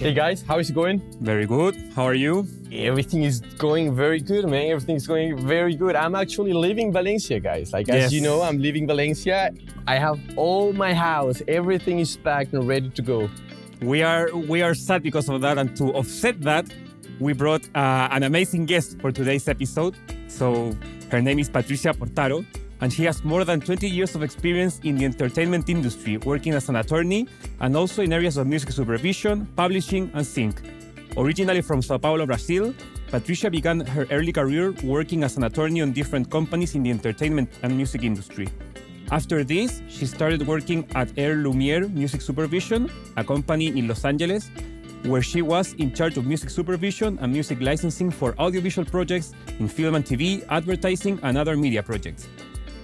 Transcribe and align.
Hey 0.00 0.14
guys, 0.14 0.40
how 0.40 0.58
is 0.58 0.70
it 0.70 0.72
going? 0.72 0.98
Very 1.20 1.44
good. 1.46 1.76
How 1.94 2.04
are 2.04 2.14
you? 2.14 2.46
Everything 2.72 3.22
is 3.22 3.40
going 3.58 3.94
very 3.94 4.18
good, 4.20 4.46
man. 4.48 4.70
Everything 4.70 4.96
is 4.96 5.06
going 5.06 5.36
very 5.46 5.74
good. 5.76 5.94
I'm 5.94 6.14
actually 6.14 6.54
leaving 6.54 6.90
Valencia, 6.90 7.38
guys. 7.38 7.72
Like 7.74 7.86
Yes. 7.88 8.06
as 8.06 8.12
you 8.14 8.22
know, 8.22 8.40
I'm 8.40 8.58
leaving 8.58 8.86
Valencia. 8.86 9.50
I 9.86 9.96
have 9.98 10.18
all 10.36 10.72
my 10.72 10.94
house. 10.94 11.42
Everything 11.46 11.98
is 11.98 12.16
packed 12.16 12.54
and 12.54 12.66
ready 12.66 12.88
to 12.88 13.02
go. 13.02 13.28
We 13.82 14.02
are 14.02 14.30
we 14.52 14.62
are 14.62 14.74
sad 14.74 15.02
because 15.02 15.28
of 15.28 15.42
that, 15.42 15.58
and 15.58 15.76
to 15.76 15.92
offset 15.92 16.40
that, 16.42 16.64
we 17.18 17.34
brought 17.34 17.64
uh, 17.74 18.08
an 18.16 18.22
amazing 18.22 18.64
guest 18.64 18.98
for 19.00 19.12
today's 19.12 19.48
episode. 19.48 19.94
So 20.28 20.72
her 21.10 21.20
name 21.20 21.38
is 21.38 21.50
Patricia 21.50 21.92
Portaro, 21.92 22.44
and 22.80 22.92
she 22.92 23.04
has 23.04 23.22
more 23.24 23.44
than 23.44 23.60
20 23.60 23.88
years 23.88 24.14
of 24.14 24.22
experience 24.22 24.80
in 24.84 24.96
the 24.96 25.04
entertainment 25.04 25.68
industry, 25.68 26.16
working 26.18 26.54
as 26.54 26.68
an 26.68 26.76
attorney 26.76 27.28
and 27.60 27.76
also 27.76 28.02
in 28.02 28.12
areas 28.12 28.36
of 28.36 28.46
music 28.46 28.72
supervision, 28.72 29.46
publishing, 29.56 30.10
and 30.14 30.26
sync. 30.26 30.60
Originally 31.16 31.60
from 31.60 31.82
Sao 31.82 31.98
Paulo, 31.98 32.24
Brazil, 32.26 32.72
Patricia 33.10 33.50
began 33.50 33.80
her 33.80 34.06
early 34.10 34.32
career 34.32 34.72
working 34.84 35.24
as 35.24 35.36
an 35.36 35.44
attorney 35.44 35.82
on 35.82 35.92
different 35.92 36.30
companies 36.30 36.74
in 36.74 36.82
the 36.84 36.90
entertainment 36.90 37.50
and 37.62 37.76
music 37.76 38.04
industry. 38.04 38.48
After 39.10 39.42
this, 39.42 39.82
she 39.88 40.06
started 40.06 40.46
working 40.46 40.86
at 40.94 41.10
Air 41.18 41.34
Lumiere 41.34 41.88
Music 41.88 42.20
Supervision, 42.22 42.88
a 43.16 43.24
company 43.24 43.76
in 43.76 43.88
Los 43.88 44.04
Angeles, 44.04 44.50
where 45.04 45.22
she 45.22 45.42
was 45.42 45.72
in 45.74 45.92
charge 45.92 46.16
of 46.16 46.26
music 46.26 46.50
supervision 46.50 47.18
and 47.20 47.32
music 47.32 47.60
licensing 47.60 48.10
for 48.10 48.38
audiovisual 48.38 48.84
projects 48.88 49.32
in 49.58 49.66
film 49.66 49.96
and 49.96 50.04
TV, 50.04 50.46
advertising, 50.48 51.18
and 51.24 51.36
other 51.36 51.56
media 51.56 51.82
projects. 51.82 52.28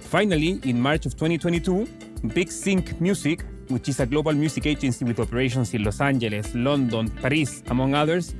Finally, 0.07 0.61
in 0.63 0.79
March 0.79 1.05
of 1.05 1.15
2022, 1.17 1.85
Big 2.33 2.49
Sync 2.49 3.01
Music, 3.01 3.43
which 3.67 3.89
is 3.89 3.99
a 3.99 4.05
global 4.05 4.31
music 4.31 4.65
agency 4.65 5.03
with 5.03 5.19
operations 5.19 5.73
in 5.73 5.83
Los 5.83 5.99
Angeles, 5.99 6.55
London, 6.55 7.09
Paris, 7.09 7.61
among 7.67 7.93
others, 7.93 8.33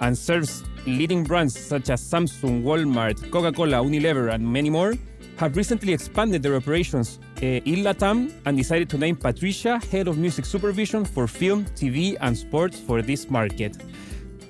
and 0.00 0.16
serves 0.16 0.64
leading 0.86 1.22
brands 1.22 1.58
such 1.58 1.90
as 1.90 2.00
Samsung, 2.00 2.62
Walmart, 2.62 3.30
Coca 3.30 3.52
Cola, 3.52 3.84
Unilever, 3.84 4.32
and 4.32 4.50
many 4.50 4.70
more, 4.70 4.94
have 5.36 5.58
recently 5.58 5.92
expanded 5.92 6.42
their 6.42 6.56
operations 6.56 7.18
uh, 7.42 7.46
in 7.46 7.84
Latam 7.84 8.32
and 8.46 8.56
decided 8.56 8.88
to 8.88 8.96
name 8.96 9.14
Patricia 9.14 9.78
head 9.90 10.08
of 10.08 10.16
music 10.16 10.46
supervision 10.46 11.04
for 11.04 11.26
film, 11.26 11.66
TV, 11.76 12.16
and 12.22 12.36
sports 12.36 12.80
for 12.80 13.02
this 13.02 13.28
market. 13.28 13.76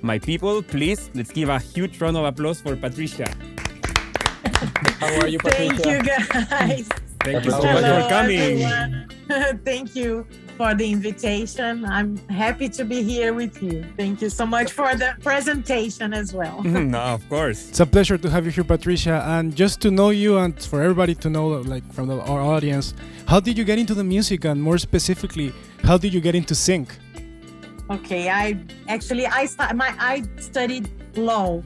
My 0.01 0.17
people, 0.17 0.63
please, 0.63 1.11
let's 1.15 1.31
give 1.31 1.49
a 1.49 1.59
huge 1.59 1.99
round 1.99 2.15
of 2.15 2.23
applause 2.23 2.61
for 2.61 2.77
Patricia. 2.77 3.29
How 4.99 5.19
are 5.21 5.27
you, 5.27 5.39
Patricia? 5.39 5.75
Thank 5.75 5.85
you, 5.85 6.13
guys. 6.49 6.89
Thank 7.23 7.45
you 7.45 7.51
so 7.51 7.61
much 7.63 7.83
for 7.83 8.09
coming. 8.09 9.59
Thank 9.63 9.95
you 9.95 10.25
for 10.57 10.73
the 10.75 10.91
invitation. 10.91 11.85
I'm 11.85 12.17
happy 12.27 12.67
to 12.69 12.83
be 12.83 13.03
here 13.03 13.33
with 13.33 13.61
you. 13.63 13.85
Thank 13.95 14.21
you 14.21 14.29
so 14.29 14.45
much 14.45 14.71
for 14.71 14.95
the 14.95 15.15
presentation 15.21 16.13
as 16.13 16.33
well. 16.33 16.61
Mm-hmm. 16.71 16.91
no, 16.91 16.99
of 16.99 17.27
course. 17.29 17.69
It's 17.69 17.79
a 17.79 17.85
pleasure 17.85 18.17
to 18.17 18.29
have 18.29 18.45
you 18.45 18.51
here, 18.51 18.63
Patricia. 18.63 19.23
And 19.27 19.55
just 19.55 19.81
to 19.81 19.91
know 19.91 20.09
you 20.09 20.37
and 20.37 20.59
for 20.61 20.81
everybody 20.81 21.15
to 21.15 21.29
know, 21.29 21.47
like 21.47 21.85
from 21.93 22.07
the, 22.07 22.19
our 22.21 22.41
audience, 22.41 22.93
how 23.27 23.39
did 23.39 23.57
you 23.57 23.63
get 23.63 23.77
into 23.79 23.93
the 23.93 24.03
music? 24.03 24.45
And 24.45 24.61
more 24.61 24.77
specifically, 24.77 25.53
how 25.83 25.97
did 25.97 26.13
you 26.13 26.21
get 26.21 26.35
into 26.35 26.55
sync? 26.55 26.95
Okay, 27.89 28.29
I 28.29 28.57
actually 28.87 29.25
I 29.27 29.45
stu- 29.45 29.73
my 29.75 29.93
I 29.99 30.23
studied 30.39 30.89
law, 31.17 31.61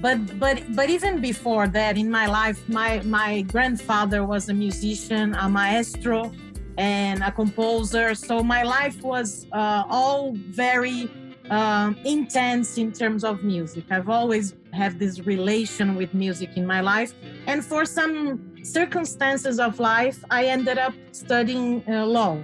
but 0.00 0.38
but 0.38 0.62
but 0.74 0.90
even 0.90 1.20
before 1.20 1.68
that 1.68 1.96
in 1.96 2.10
my 2.10 2.26
life, 2.26 2.68
my 2.68 3.00
my 3.02 3.42
grandfather 3.42 4.24
was 4.24 4.48
a 4.48 4.54
musician, 4.54 5.34
a 5.34 5.48
maestro, 5.48 6.32
and 6.76 7.22
a 7.22 7.32
composer. 7.32 8.14
So 8.14 8.42
my 8.42 8.62
life 8.62 9.02
was 9.02 9.46
uh, 9.52 9.84
all 9.88 10.32
very 10.34 11.10
um, 11.50 11.96
intense 12.04 12.76
in 12.76 12.92
terms 12.92 13.24
of 13.24 13.42
music. 13.42 13.84
I've 13.90 14.08
always 14.08 14.54
had 14.72 14.98
this 14.98 15.20
relation 15.20 15.94
with 15.94 16.12
music 16.12 16.50
in 16.56 16.66
my 16.66 16.80
life, 16.80 17.14
and 17.46 17.64
for 17.64 17.84
some 17.84 18.54
circumstances 18.62 19.58
of 19.58 19.78
life, 19.78 20.22
I 20.30 20.46
ended 20.46 20.78
up 20.78 20.92
studying 21.12 21.82
uh, 21.88 22.04
law. 22.04 22.42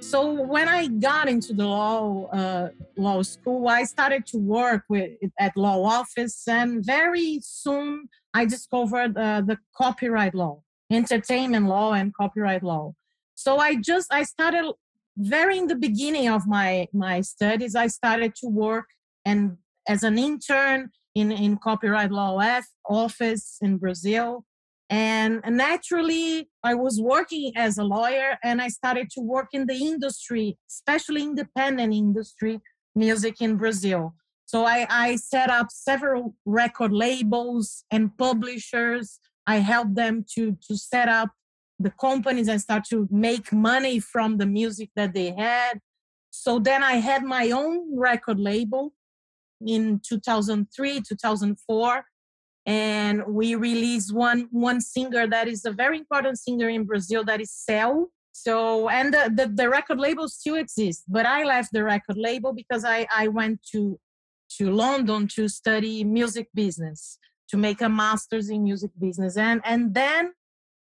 So 0.00 0.32
when 0.32 0.68
I 0.68 0.88
got 0.88 1.28
into 1.28 1.52
the 1.52 1.64
law 1.64 2.26
uh, 2.30 2.70
law 3.02 3.22
school, 3.22 3.68
I 3.68 3.84
started 3.84 4.26
to 4.26 4.38
work 4.38 4.84
with 4.88 5.10
at 5.38 5.56
law 5.56 5.84
office, 5.84 6.46
and 6.48 6.84
very 6.84 7.40
soon 7.42 8.08
I 8.34 8.44
discovered 8.44 9.16
uh, 9.16 9.42
the 9.42 9.58
copyright 9.76 10.34
law, 10.34 10.62
entertainment 10.90 11.66
law, 11.66 11.92
and 11.92 12.14
copyright 12.14 12.62
law. 12.62 12.94
So 13.34 13.58
I 13.58 13.76
just 13.76 14.12
I 14.12 14.22
started 14.22 14.72
very 15.16 15.58
in 15.58 15.66
the 15.66 15.76
beginning 15.76 16.28
of 16.28 16.46
my 16.46 16.88
my 16.92 17.20
studies. 17.20 17.74
I 17.74 17.88
started 17.88 18.34
to 18.36 18.48
work 18.48 18.86
and 19.24 19.58
as 19.88 20.02
an 20.02 20.18
intern 20.18 20.90
in 21.14 21.32
in 21.32 21.58
copyright 21.58 22.10
law 22.10 22.38
F- 22.38 22.66
office 22.88 23.58
in 23.60 23.78
Brazil 23.78 24.44
and 24.92 25.40
naturally 25.48 26.50
i 26.62 26.74
was 26.74 27.00
working 27.00 27.50
as 27.56 27.78
a 27.78 27.84
lawyer 27.84 28.36
and 28.44 28.60
i 28.60 28.68
started 28.68 29.08
to 29.10 29.20
work 29.22 29.48
in 29.54 29.66
the 29.66 29.74
industry 29.74 30.58
especially 30.70 31.22
independent 31.22 31.94
industry 31.94 32.60
music 32.94 33.40
in 33.40 33.56
brazil. 33.56 34.14
So 34.46 34.64
i, 34.64 34.86
I 34.88 35.16
set 35.16 35.50
up 35.50 35.68
several 35.70 36.34
record 36.44 36.92
labels 36.92 37.84
and 37.90 38.16
publishers. 38.16 39.18
I 39.46 39.56
helped 39.56 39.94
them 39.94 40.24
to 40.34 40.56
to 40.66 40.76
set 40.76 41.08
up 41.08 41.30
the 41.78 41.90
companies 41.90 42.48
and 42.48 42.60
start 42.60 42.84
to 42.90 43.08
make 43.10 43.52
money 43.52 43.98
from 43.98 44.38
the 44.38 44.46
music 44.46 44.90
that 44.94 45.14
they 45.14 45.30
had. 45.30 45.80
So 46.30 46.58
then 46.58 46.82
i 46.82 46.94
had 46.94 47.22
my 47.24 47.50
own 47.50 47.98
record 47.98 48.38
label 48.38 48.92
in 49.66 50.00
2003 50.00 51.00
2004 51.00 52.04
and 52.66 53.24
we 53.26 53.54
released 53.54 54.14
one 54.14 54.48
one 54.50 54.80
singer 54.80 55.26
that 55.26 55.48
is 55.48 55.64
a 55.64 55.72
very 55.72 55.98
important 55.98 56.38
singer 56.38 56.68
in 56.68 56.84
Brazil 56.84 57.24
that 57.24 57.40
is 57.40 57.50
Céu. 57.50 58.06
So 58.32 58.88
and 58.88 59.12
the, 59.12 59.30
the, 59.34 59.46
the 59.46 59.68
record 59.68 59.98
label 59.98 60.28
still 60.28 60.56
exists, 60.56 61.04
but 61.06 61.26
I 61.26 61.44
left 61.44 61.70
the 61.72 61.84
record 61.84 62.16
label 62.16 62.52
because 62.52 62.84
I, 62.84 63.06
I 63.14 63.28
went 63.28 63.60
to 63.72 64.00
to 64.58 64.70
London 64.70 65.28
to 65.28 65.48
study 65.48 66.04
music 66.04 66.48
business, 66.54 67.18
to 67.48 67.56
make 67.56 67.80
a 67.80 67.88
master's 67.88 68.50
in 68.50 68.64
music 68.64 68.90
business. 68.98 69.36
And 69.36 69.60
and 69.64 69.94
then 69.94 70.32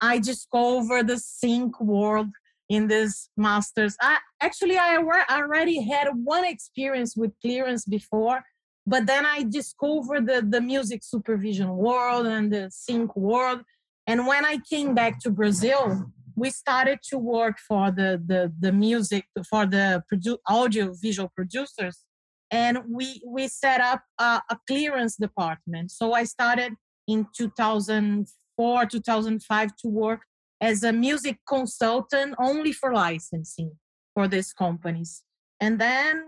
I 0.01 0.19
discovered 0.19 1.07
the 1.07 1.17
sync 1.17 1.79
world 1.81 2.27
in 2.69 2.87
this 2.87 3.29
master's. 3.37 3.95
I 4.01 4.17
actually 4.41 4.77
I 4.77 4.97
already 5.29 5.81
had 5.81 6.09
one 6.13 6.45
experience 6.45 7.15
with 7.15 7.31
clearance 7.41 7.85
before, 7.85 8.43
but 8.85 9.05
then 9.05 9.25
I 9.25 9.43
discovered 9.43 10.27
the, 10.27 10.45
the 10.47 10.61
music 10.61 11.01
supervision 11.03 11.69
world 11.75 12.25
and 12.25 12.51
the 12.51 12.69
sync 12.71 13.15
world. 13.15 13.61
And 14.05 14.27
when 14.27 14.45
I 14.45 14.59
came 14.69 14.95
back 14.95 15.19
to 15.21 15.29
Brazil, 15.29 16.11
we 16.37 16.51
started 16.51 16.99
to 17.09 17.17
work 17.17 17.57
for 17.67 17.91
the 17.91 18.21
the, 18.31 18.53
the 18.59 18.71
music 18.71 19.25
for 19.49 19.65
the 19.65 20.03
produ- 20.09 20.37
audio 20.47 20.93
visual 20.93 21.29
producers, 21.35 22.05
and 22.51 22.77
we 22.87 23.21
we 23.27 23.47
set 23.47 23.81
up 23.81 24.03
a, 24.19 24.41
a 24.49 24.57
clearance 24.67 25.17
department. 25.17 25.91
So 25.91 26.13
I 26.13 26.23
started 26.23 26.73
in 27.07 27.27
2004 27.35 28.85
2005 28.85 29.75
to 29.81 29.87
work 29.87 30.21
as 30.61 30.83
a 30.83 30.93
music 30.93 31.39
consultant 31.47 32.35
only 32.39 32.71
for 32.71 32.93
licensing 32.93 33.71
for 34.13 34.27
these 34.27 34.53
companies, 34.53 35.23
and 35.59 35.79
then 35.79 36.23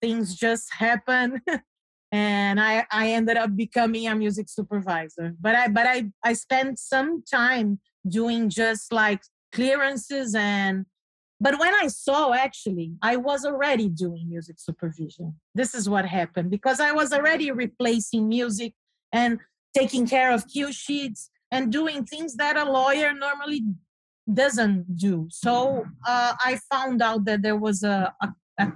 things 0.00 0.34
just 0.34 0.72
happen 0.78 1.42
and 2.12 2.60
I, 2.60 2.86
I 2.90 3.10
ended 3.10 3.36
up 3.36 3.56
becoming 3.56 4.06
a 4.06 4.14
music 4.14 4.48
supervisor 4.48 5.34
but 5.40 5.56
i 5.56 5.66
but 5.66 5.86
i 5.86 6.08
i 6.24 6.34
spent 6.34 6.78
some 6.78 7.24
time 7.28 7.80
doing 8.08 8.48
just 8.48 8.92
like 8.92 9.20
clearances 9.52 10.34
and 10.34 10.86
but 11.40 11.58
when 11.58 11.74
i 11.74 11.86
saw 11.86 12.32
actually 12.32 12.92
i 13.02 13.16
was 13.16 13.44
already 13.44 13.88
doing 13.88 14.28
music 14.28 14.56
supervision 14.58 15.34
this 15.54 15.74
is 15.74 15.88
what 15.88 16.04
happened 16.04 16.50
because 16.50 16.80
i 16.80 16.92
was 16.92 17.12
already 17.12 17.50
replacing 17.50 18.28
music 18.28 18.72
and 19.12 19.38
taking 19.74 20.06
care 20.06 20.32
of 20.32 20.48
cue 20.48 20.72
sheets 20.72 21.30
and 21.50 21.70
doing 21.70 22.04
things 22.04 22.36
that 22.36 22.56
a 22.56 22.70
lawyer 22.70 23.12
normally 23.12 23.62
doesn't 24.32 24.96
do 24.96 25.26
so 25.30 25.84
uh, 26.06 26.34
i 26.40 26.58
found 26.70 27.00
out 27.00 27.24
that 27.24 27.42
there 27.42 27.56
was 27.56 27.82
a, 27.82 28.12
a, 28.22 28.28
a 28.58 28.72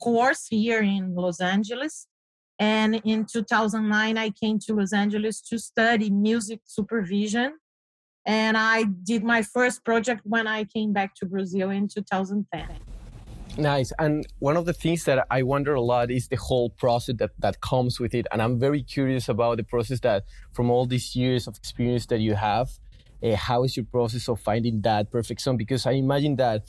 course 0.00 0.46
here 0.48 0.82
in 0.82 1.14
los 1.14 1.40
angeles 1.40 2.08
and 2.60 3.00
in 3.06 3.24
2009, 3.24 4.18
I 4.18 4.28
came 4.28 4.58
to 4.66 4.74
Los 4.74 4.92
Angeles 4.92 5.40
to 5.48 5.58
study 5.58 6.10
music 6.10 6.60
supervision. 6.66 7.54
And 8.26 8.56
I 8.56 8.84
did 8.84 9.24
my 9.24 9.42
first 9.42 9.84
project 9.84 10.22
when 10.24 10.46
I 10.46 10.64
came 10.64 10.92
back 10.92 11.14
to 11.16 11.26
Brazil 11.26 11.70
in 11.70 11.88
2010. 11.88 12.68
Nice. 13.58 13.92
And 13.98 14.26
one 14.38 14.56
of 14.56 14.64
the 14.64 14.72
things 14.72 15.04
that 15.04 15.26
I 15.30 15.42
wonder 15.42 15.74
a 15.74 15.80
lot 15.80 16.10
is 16.10 16.28
the 16.28 16.36
whole 16.36 16.70
process 16.70 17.16
that, 17.18 17.30
that 17.40 17.60
comes 17.60 17.98
with 17.98 18.14
it. 18.14 18.26
And 18.30 18.40
I'm 18.40 18.58
very 18.58 18.82
curious 18.82 19.28
about 19.28 19.56
the 19.56 19.64
process 19.64 20.00
that, 20.00 20.24
from 20.52 20.70
all 20.70 20.86
these 20.86 21.16
years 21.16 21.46
of 21.46 21.56
experience 21.56 22.06
that 22.06 22.20
you 22.20 22.34
have, 22.34 22.70
uh, 23.22 23.36
how 23.36 23.64
is 23.64 23.76
your 23.76 23.86
process 23.86 24.28
of 24.28 24.40
finding 24.40 24.80
that 24.82 25.10
perfect 25.10 25.40
song? 25.40 25.56
Because 25.56 25.84
I 25.86 25.92
imagine 25.92 26.36
that 26.36 26.62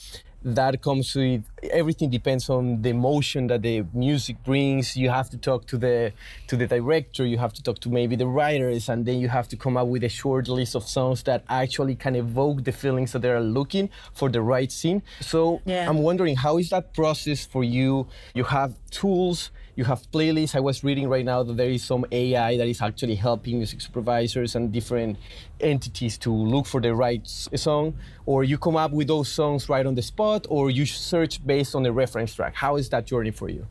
that 0.43 0.81
comes 0.81 1.13
with 1.15 1.43
everything 1.71 2.09
depends 2.09 2.49
on 2.49 2.81
the 2.81 2.89
emotion 2.89 3.45
that 3.47 3.61
the 3.61 3.83
music 3.93 4.43
brings 4.43 4.97
you 4.97 5.09
have 5.09 5.29
to 5.29 5.37
talk 5.37 5.67
to 5.67 5.77
the 5.77 6.11
to 6.47 6.57
the 6.57 6.65
director 6.65 7.25
you 7.25 7.37
have 7.37 7.53
to 7.53 7.61
talk 7.61 7.79
to 7.79 7.89
maybe 7.89 8.15
the 8.15 8.25
writers 8.25 8.89
and 8.89 9.05
then 9.05 9.19
you 9.19 9.29
have 9.29 9.47
to 9.47 9.55
come 9.55 9.77
up 9.77 9.87
with 9.87 10.03
a 10.03 10.09
short 10.09 10.47
list 10.47 10.75
of 10.75 10.83
songs 10.83 11.21
that 11.23 11.43
actually 11.47 11.93
can 11.95 12.15
evoke 12.15 12.63
the 12.63 12.71
feelings 12.71 13.11
that 13.11 13.21
they 13.21 13.29
are 13.29 13.39
looking 13.41 13.87
for 14.13 14.29
the 14.29 14.41
right 14.41 14.71
scene 14.71 15.03
so 15.19 15.61
Yeah. 15.65 15.87
i'm 15.87 15.99
wondering 15.99 16.35
how 16.35 16.57
is 16.57 16.69
that 16.71 16.93
process 16.93 17.45
for 17.45 17.63
you 17.63 18.07
you 18.33 18.43
have 18.45 18.73
tools 18.89 19.51
you 19.73 19.85
have 19.85 20.01
playlists. 20.11 20.53
I 20.53 20.59
was 20.59 20.83
reading 20.83 21.07
right 21.07 21.23
now 21.23 21.43
that 21.43 21.55
there 21.55 21.69
is 21.69 21.81
some 21.81 22.05
AI 22.11 22.57
that 22.57 22.67
is 22.67 22.81
actually 22.81 23.15
helping 23.15 23.57
music 23.57 23.79
supervisors 23.79 24.53
and 24.53 24.69
different 24.69 25.17
entities 25.61 26.17
to 26.19 26.33
look 26.33 26.65
for 26.65 26.81
the 26.81 26.93
right 26.93 27.25
song, 27.27 27.93
or 28.25 28.43
you 28.43 28.57
come 28.57 28.75
up 28.75 28.91
with 28.91 29.07
those 29.07 29.29
songs 29.29 29.69
right 29.69 29.85
on 29.85 29.95
the 29.95 30.01
spot, 30.01 30.45
or 30.49 30.69
you 30.69 30.85
search 30.85 31.45
based 31.45 31.75
on 31.75 31.83
the 31.83 31.91
reference 31.91 32.33
track. 32.33 32.55
How 32.55 32.75
is 32.77 32.89
that 32.89 33.05
journey 33.05 33.31
for 33.31 33.49
you? 33.49 33.67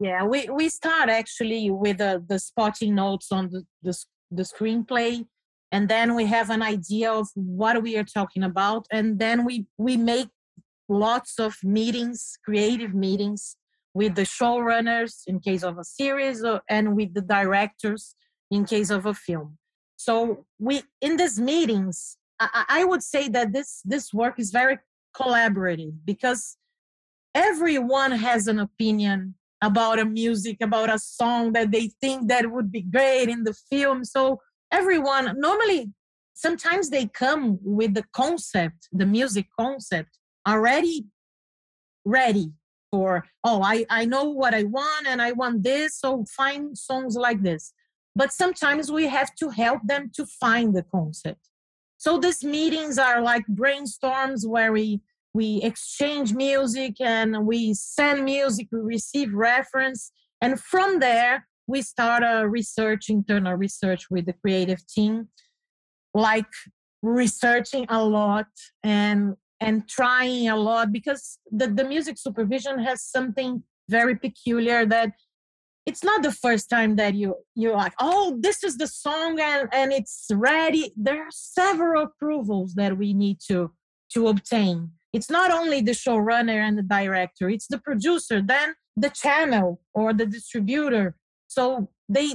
Yeah, 0.00 0.24
we, 0.24 0.48
we 0.48 0.68
start 0.68 1.08
actually 1.08 1.70
with 1.70 1.98
the, 1.98 2.24
the 2.28 2.38
spotting 2.38 2.94
notes 2.94 3.30
on 3.30 3.50
the, 3.50 3.64
the, 3.82 3.96
the 4.30 4.42
screenplay. 4.42 5.24
And 5.70 5.88
then 5.88 6.14
we 6.14 6.26
have 6.26 6.50
an 6.50 6.60
idea 6.60 7.12
of 7.12 7.28
what 7.34 7.82
we 7.82 7.96
are 7.96 8.04
talking 8.04 8.42
about. 8.42 8.86
And 8.90 9.18
then 9.18 9.44
we, 9.44 9.66
we 9.78 9.96
make 9.96 10.28
lots 10.88 11.38
of 11.38 11.56
meetings, 11.62 12.36
creative 12.44 12.94
meetings 12.94 13.56
with 13.94 14.14
the 14.14 14.22
showrunners 14.22 15.22
in 15.26 15.38
case 15.38 15.62
of 15.62 15.78
a 15.78 15.84
series 15.84 16.44
and 16.68 16.96
with 16.96 17.14
the 17.14 17.22
directors 17.22 18.14
in 18.50 18.64
case 18.64 18.90
of 18.90 19.06
a 19.06 19.14
film. 19.14 19.56
So 20.04 20.46
we 20.58 20.82
in 21.00 21.16
these 21.16 21.38
meetings, 21.38 22.16
I, 22.40 22.64
I 22.68 22.84
would 22.84 23.02
say 23.02 23.28
that 23.28 23.52
this 23.52 23.80
this 23.84 24.12
work 24.12 24.40
is 24.40 24.50
very 24.50 24.78
collaborative 25.16 25.94
because 26.04 26.56
everyone 27.34 28.12
has 28.12 28.48
an 28.48 28.58
opinion 28.58 29.34
about 29.62 30.00
a 30.00 30.04
music 30.04 30.56
about 30.60 30.92
a 30.92 30.98
song 30.98 31.52
that 31.52 31.70
they 31.70 31.92
think 32.00 32.28
that 32.28 32.50
would 32.50 32.72
be 32.72 32.82
great 32.82 33.28
in 33.28 33.44
the 33.44 33.54
film. 33.70 34.04
So 34.04 34.40
everyone 34.72 35.38
normally 35.38 35.92
sometimes 36.34 36.90
they 36.90 37.06
come 37.06 37.58
with 37.62 37.94
the 37.94 38.04
concept 38.12 38.88
the 38.90 39.06
music 39.06 39.46
concept 39.60 40.18
already 40.48 41.04
ready 42.04 42.50
for 42.90 43.24
oh 43.44 43.62
i 43.62 43.84
i 43.90 44.04
know 44.04 44.24
what 44.24 44.54
i 44.54 44.62
want 44.64 45.06
and 45.06 45.20
i 45.20 45.30
want 45.32 45.62
this 45.62 45.98
so 45.98 46.24
find 46.36 46.76
songs 46.76 47.14
like 47.14 47.42
this 47.42 47.74
but 48.14 48.32
sometimes 48.32 48.90
we 48.90 49.06
have 49.08 49.34
to 49.36 49.50
help 49.50 49.80
them 49.84 50.10
to 50.14 50.26
find 50.26 50.74
the 50.74 50.82
concept. 50.82 51.48
So 51.98 52.18
these 52.18 52.42
meetings 52.44 52.98
are 52.98 53.22
like 53.22 53.44
brainstorms 53.46 54.46
where 54.46 54.72
we 54.72 55.00
we 55.34 55.62
exchange 55.62 56.34
music 56.34 57.00
and 57.00 57.46
we 57.46 57.72
send 57.72 58.24
music 58.24 58.68
we 58.70 58.80
receive 58.80 59.32
reference 59.32 60.12
and 60.42 60.60
from 60.60 60.98
there 60.98 61.46
we 61.66 61.80
start 61.80 62.22
a 62.22 62.46
research 62.46 63.08
internal 63.08 63.54
research 63.54 64.10
with 64.10 64.26
the 64.26 64.34
creative 64.34 64.86
team 64.86 65.28
like 66.12 66.52
researching 67.02 67.86
a 67.88 68.04
lot 68.04 68.48
and 68.82 69.36
and 69.60 69.88
trying 69.88 70.48
a 70.48 70.56
lot 70.56 70.90
because 70.90 71.38
the, 71.50 71.68
the 71.68 71.84
music 71.84 72.18
supervision 72.18 72.80
has 72.80 73.00
something 73.02 73.62
very 73.88 74.16
peculiar 74.16 74.84
that 74.84 75.12
it's 75.86 76.04
not 76.04 76.22
the 76.22 76.32
first 76.32 76.70
time 76.70 76.96
that 76.96 77.14
you 77.14 77.34
you're 77.54 77.76
like 77.76 77.94
oh 78.00 78.36
this 78.40 78.62
is 78.62 78.76
the 78.76 78.86
song 78.86 79.40
and 79.40 79.68
and 79.72 79.92
it's 79.92 80.26
ready. 80.32 80.92
There 80.96 81.22
are 81.22 81.30
several 81.30 82.04
approvals 82.04 82.74
that 82.74 82.96
we 82.96 83.12
need 83.12 83.38
to 83.48 83.72
to 84.14 84.28
obtain. 84.28 84.92
It's 85.12 85.30
not 85.30 85.50
only 85.50 85.80
the 85.80 85.92
showrunner 85.92 86.60
and 86.66 86.78
the 86.78 86.82
director 86.82 87.48
it's 87.48 87.66
the 87.66 87.78
producer 87.78 88.40
then 88.40 88.74
the 88.96 89.10
channel 89.10 89.80
or 89.94 90.12
the 90.12 90.26
distributor. 90.26 91.16
So 91.48 91.90
they 92.08 92.34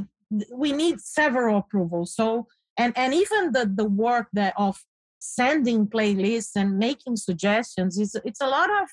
we 0.51 0.73
need 0.73 0.99
several 0.99 1.57
approvals. 1.57 2.15
So 2.15 2.47
and 2.77 2.93
and 2.97 3.13
even 3.13 3.51
the 3.51 3.71
the 3.73 3.85
work 3.85 4.27
that 4.33 4.53
of 4.57 4.83
sending 5.19 5.87
playlists 5.87 6.51
and 6.55 6.77
making 6.77 7.15
suggestions 7.15 7.97
is 7.97 8.15
it's 8.23 8.41
a 8.41 8.47
lot 8.47 8.69
of 8.81 8.87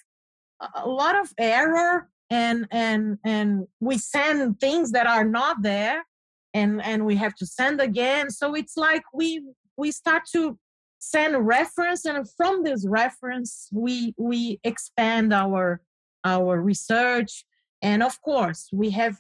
a 0.75 0.89
lot 0.89 1.19
of 1.21 1.33
error 1.39 2.09
and 2.31 2.67
and 2.71 3.19
and 3.25 3.67
we 3.81 3.99
send 3.99 4.61
things 4.61 4.93
that 4.93 5.07
are 5.07 5.25
not 5.25 5.63
there 5.63 6.05
and 6.53 6.83
and 6.83 7.05
we 7.05 7.17
have 7.17 7.35
to 7.37 7.47
send 7.47 7.81
again. 7.81 8.31
So 8.31 8.55
it's 8.55 8.77
like 8.77 9.03
we 9.13 9.43
we 9.77 9.91
start 9.91 10.23
to 10.33 10.59
send 10.99 11.47
reference 11.47 12.05
and 12.07 12.27
from 12.37 12.65
this 12.65 12.87
reference 12.89 13.69
we 13.73 14.15
we 14.17 14.61
expand 14.65 15.33
our 15.33 15.81
our 16.25 16.61
research. 16.61 17.45
And 17.83 18.03
of 18.03 18.21
course 18.23 18.69
we 18.73 18.91
have 18.91 19.19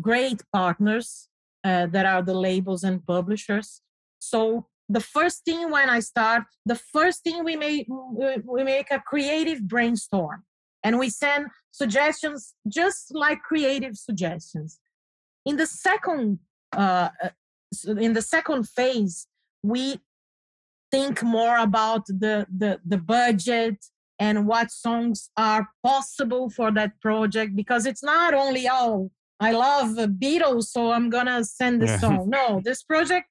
great 0.00 0.40
partners 0.52 1.28
uh, 1.64 1.86
that 1.86 2.06
are 2.06 2.22
the 2.22 2.34
labels 2.34 2.82
and 2.82 3.04
publishers. 3.06 3.82
So 4.18 4.66
the 4.88 5.00
first 5.00 5.44
thing 5.44 5.70
when 5.70 5.88
i 5.88 6.00
start 6.00 6.42
the 6.66 6.74
first 6.74 7.22
thing 7.22 7.44
we 7.44 7.56
make 7.56 7.86
we 7.88 8.36
we 8.44 8.62
make 8.62 8.88
a 8.90 9.00
creative 9.00 9.60
brainstorm 9.66 10.42
and 10.84 10.98
we 10.98 11.08
send 11.08 11.46
suggestions 11.72 12.54
just 12.68 13.12
like 13.14 13.42
creative 13.42 13.96
suggestions. 13.96 14.78
In 15.44 15.56
the 15.56 15.66
second 15.66 16.38
uh, 16.76 17.08
uh, 17.22 17.30
in 18.06 18.12
the 18.12 18.22
second 18.22 18.68
phase 18.68 19.26
we 19.62 19.98
think 20.90 21.22
more 21.22 21.56
about 21.58 22.06
the, 22.06 22.46
the 22.56 22.78
the 22.86 22.98
budget 22.98 23.76
and 24.18 24.46
what 24.46 24.70
songs 24.70 25.30
are 25.36 25.68
possible 25.82 26.48
for 26.50 26.70
that 26.70 26.92
project 27.00 27.56
because 27.56 27.86
it's 27.86 28.02
not 28.02 28.34
only 28.34 28.66
oh 28.70 29.10
i 29.40 29.50
love 29.52 29.88
beatles 30.22 30.64
so 30.64 30.92
i'm 30.92 31.08
gonna 31.10 31.42
send 31.44 31.80
this 31.82 31.90
Yeah. 31.90 31.98
song. 31.98 32.30
No 32.30 32.60
this 32.62 32.82
project 32.82 33.26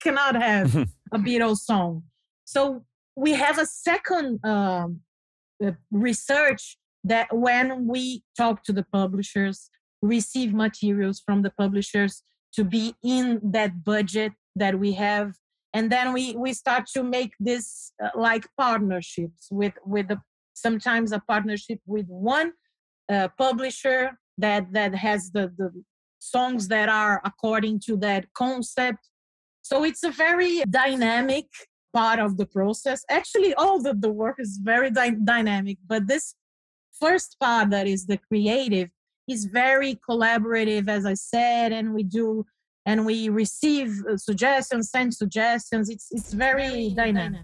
cannot 0.00 0.34
have 0.34 0.74
a 1.12 1.18
beatles 1.18 1.58
song. 1.70 2.02
So 2.44 2.84
we 3.16 3.32
have 3.32 3.58
a 3.58 3.66
second 3.66 4.44
um, 4.44 5.00
uh, 5.64 5.72
research 5.90 6.76
that 7.06 7.28
when 7.34 7.86
we 7.86 8.22
talk 8.36 8.62
to 8.64 8.72
the 8.72 8.86
publishers 8.92 9.70
receive 10.02 10.52
materials 10.52 11.22
from 11.24 11.42
the 11.42 11.50
publishers 11.50 12.22
to 12.52 12.64
be 12.64 12.94
in 13.02 13.40
that 13.42 13.84
budget 13.84 14.32
that 14.54 14.78
we 14.78 14.92
have 14.92 15.34
and 15.76 15.92
then 15.92 16.12
we 16.12 16.34
we 16.36 16.52
start 16.52 16.84
to 16.96 17.02
make 17.02 17.32
this 17.38 17.92
uh, 18.02 18.08
like 18.14 18.44
partnerships 18.56 19.48
with 19.50 19.74
with 19.84 20.08
the 20.08 20.18
sometimes 20.54 21.12
a 21.12 21.20
partnership 21.32 21.80
with 21.86 22.06
one 22.08 22.52
uh, 23.12 23.28
publisher 23.36 24.18
that 24.38 24.72
that 24.72 24.94
has 24.94 25.30
the 25.36 25.52
the 25.58 25.70
songs 26.18 26.68
that 26.68 26.88
are 26.88 27.20
according 27.24 27.78
to 27.86 27.96
that 28.06 28.24
concept. 28.32 29.02
So 29.62 29.84
it's 29.84 30.02
a 30.02 30.10
very 30.10 30.64
dynamic 30.82 31.46
part 31.92 32.18
of 32.20 32.36
the 32.38 32.46
process. 32.46 33.04
Actually 33.10 33.52
all 33.54 33.78
the, 33.86 33.94
the 33.94 34.12
work 34.22 34.36
is 34.38 34.58
very 34.72 34.90
dy- 34.90 35.22
dynamic 35.24 35.76
but 35.86 36.06
this 36.06 36.34
first 37.00 37.36
part 37.40 37.70
that 37.70 37.86
is 37.86 38.06
the 38.06 38.18
creative 38.18 38.88
is 39.28 39.46
very 39.46 39.98
collaborative 40.08 40.88
as 40.88 41.04
i 41.06 41.14
said 41.14 41.72
and 41.72 41.94
we 41.94 42.02
do 42.02 42.44
and 42.86 43.04
we 43.04 43.28
receive 43.28 44.04
uh, 44.08 44.16
suggestions 44.16 44.90
send 44.90 45.12
suggestions. 45.12 45.90
It's 45.90 46.08
it's 46.12 46.32
very 46.32 46.90
dynamic. 46.90 47.42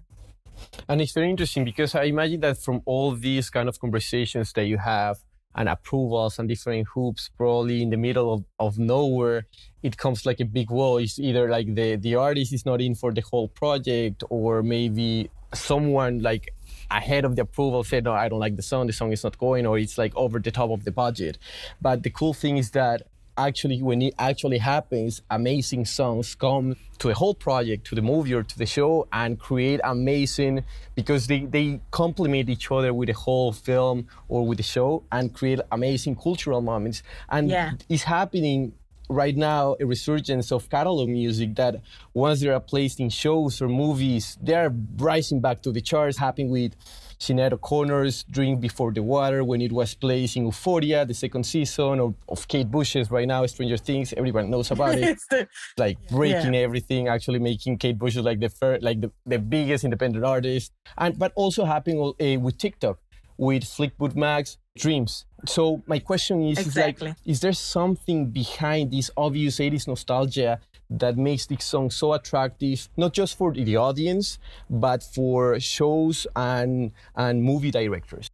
And 0.88 1.00
it's 1.02 1.12
very 1.12 1.28
interesting 1.28 1.64
because 1.64 1.94
I 1.94 2.04
imagine 2.04 2.40
that 2.40 2.56
from 2.58 2.80
all 2.86 3.10
these 3.10 3.50
kind 3.50 3.68
of 3.68 3.78
conversations 3.80 4.52
that 4.52 4.66
you 4.66 4.78
have 4.78 5.18
and 5.54 5.68
approvals 5.68 6.38
and 6.38 6.48
different 6.48 6.86
hoops, 6.94 7.28
probably 7.36 7.82
in 7.82 7.90
the 7.90 7.96
middle 7.96 8.32
of, 8.32 8.44
of 8.58 8.78
nowhere, 8.78 9.46
it 9.82 9.96
comes 9.98 10.24
like 10.24 10.40
a 10.40 10.44
big 10.44 10.70
wall. 10.70 10.98
It's 10.98 11.18
either 11.18 11.50
like 11.50 11.74
the, 11.74 11.96
the 11.96 12.14
artist 12.14 12.52
is 12.54 12.64
not 12.64 12.80
in 12.80 12.94
for 12.94 13.12
the 13.12 13.20
whole 13.22 13.48
project, 13.48 14.22
or 14.30 14.62
maybe 14.62 15.28
someone 15.52 16.20
like 16.20 16.54
ahead 16.90 17.24
of 17.24 17.36
the 17.36 17.42
approval 17.42 17.84
said, 17.84 18.04
No, 18.04 18.12
I 18.12 18.28
don't 18.28 18.40
like 18.40 18.56
the 18.56 18.62
song, 18.62 18.86
the 18.86 18.92
song 18.92 19.12
is 19.12 19.24
not 19.24 19.38
going, 19.38 19.66
or 19.66 19.78
it's 19.78 19.98
like 19.98 20.14
over 20.16 20.38
the 20.38 20.50
top 20.50 20.70
of 20.70 20.84
the 20.84 20.92
budget. 20.92 21.38
But 21.80 22.02
the 22.02 22.10
cool 22.10 22.34
thing 22.34 22.56
is 22.58 22.70
that 22.72 23.02
actually 23.38 23.80
when 23.82 24.02
it 24.02 24.12
actually 24.18 24.58
happens 24.58 25.22
amazing 25.30 25.86
songs 25.86 26.34
come 26.34 26.76
to 26.98 27.08
a 27.08 27.14
whole 27.14 27.34
project 27.34 27.86
to 27.86 27.94
the 27.94 28.02
movie 28.02 28.34
or 28.34 28.42
to 28.42 28.58
the 28.58 28.66
show 28.66 29.08
and 29.10 29.38
create 29.40 29.80
amazing 29.84 30.62
because 30.94 31.26
they, 31.28 31.46
they 31.46 31.80
complement 31.90 32.50
each 32.50 32.70
other 32.70 32.92
with 32.92 33.06
the 33.06 33.14
whole 33.14 33.50
film 33.50 34.06
or 34.28 34.46
with 34.46 34.58
the 34.58 34.62
show 34.62 35.02
and 35.10 35.32
create 35.32 35.60
amazing 35.72 36.14
cultural 36.14 36.60
moments 36.60 37.02
and 37.30 37.48
Yeah. 37.48 37.70
it's 37.88 38.02
happening 38.02 38.74
right 39.12 39.36
now 39.36 39.76
a 39.80 39.86
resurgence 39.86 40.50
of 40.52 40.68
catalog 40.68 41.08
music 41.08 41.54
that 41.56 41.76
once 42.14 42.40
they 42.40 42.48
are 42.48 42.60
placed 42.60 43.00
in 43.00 43.08
shows 43.08 43.60
or 43.62 43.68
movies, 43.68 44.38
they 44.42 44.54
are 44.54 44.72
rising 44.96 45.40
back 45.40 45.62
to 45.62 45.72
the 45.72 45.80
charts, 45.80 46.18
happening 46.18 46.50
with 46.50 46.74
Sinead 47.22 47.52
O'Connor's 47.52 48.24
Drink 48.24 48.60
Before 48.60 48.92
the 48.92 49.02
War 49.02 49.44
when 49.44 49.60
it 49.60 49.70
was 49.70 49.94
placed 49.94 50.36
in 50.36 50.46
Euphoria, 50.46 51.04
the 51.04 51.14
second 51.14 51.44
season, 51.44 52.00
or 52.00 52.14
of 52.28 52.48
Kate 52.48 52.68
Bush's 52.68 53.12
right 53.12 53.28
now, 53.28 53.46
Stranger 53.46 53.76
Things. 53.76 54.12
Everyone 54.16 54.50
knows 54.50 54.72
about 54.72 54.98
it. 54.98 55.18
the, 55.30 55.46
like 55.78 55.98
breaking 56.08 56.56
everything, 56.56 57.06
actually 57.06 57.38
making 57.38 57.78
Kate 57.78 57.96
Bush 57.96 58.16
like 58.16 58.40
the 58.40 58.48
first, 58.48 58.82
like 58.82 59.00
the, 59.00 59.12
the 59.24 59.38
biggest 59.38 59.84
independent 59.84 60.24
artist, 60.24 60.72
and 60.98 61.16
but 61.16 61.32
also 61.36 61.64
happening 61.64 62.00
uh, 62.00 62.40
with 62.40 62.58
TikTok, 62.58 62.98
with 63.36 63.62
Fleetwood 63.64 64.16
Mac's 64.16 64.58
Dreams. 64.76 65.24
So 65.46 65.82
my 65.86 65.98
question 65.98 66.42
is, 66.44 66.58
Exactly. 66.58 67.10
is 67.10 67.16
like, 67.16 67.16
is 67.26 67.40
there 67.40 67.52
something 67.52 68.30
behind 68.30 68.92
this 68.92 69.10
obvious 69.16 69.58
80s 69.60 69.86
nostalgia 69.88 70.60
that 70.90 71.16
makes 71.16 71.46
this 71.46 71.64
song 71.64 71.90
so 71.90 72.12
attractive, 72.12 72.88
not 72.96 73.12
just 73.12 73.36
for 73.36 73.52
the 73.52 73.76
audience, 73.76 74.38
but 74.70 75.02
for 75.02 75.58
shows 75.60 76.26
and 76.36 76.92
and 77.16 77.42
movie 77.42 77.70
directors? 77.70 78.28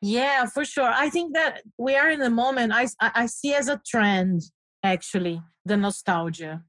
Yeah, 0.00 0.46
for 0.46 0.64
sure. 0.64 0.90
I 0.90 1.08
think 1.10 1.34
that 1.34 1.62
we 1.78 1.94
are 1.96 2.10
in 2.10 2.22
a 2.22 2.30
moment 2.30 2.72
I, 2.72 2.84
I 3.00 3.10
I 3.22 3.26
see 3.26 3.54
as 3.54 3.68
a 3.68 3.80
trend 3.86 4.42
actually 4.82 5.42
the 5.64 5.76
nostalgia. 5.76 6.64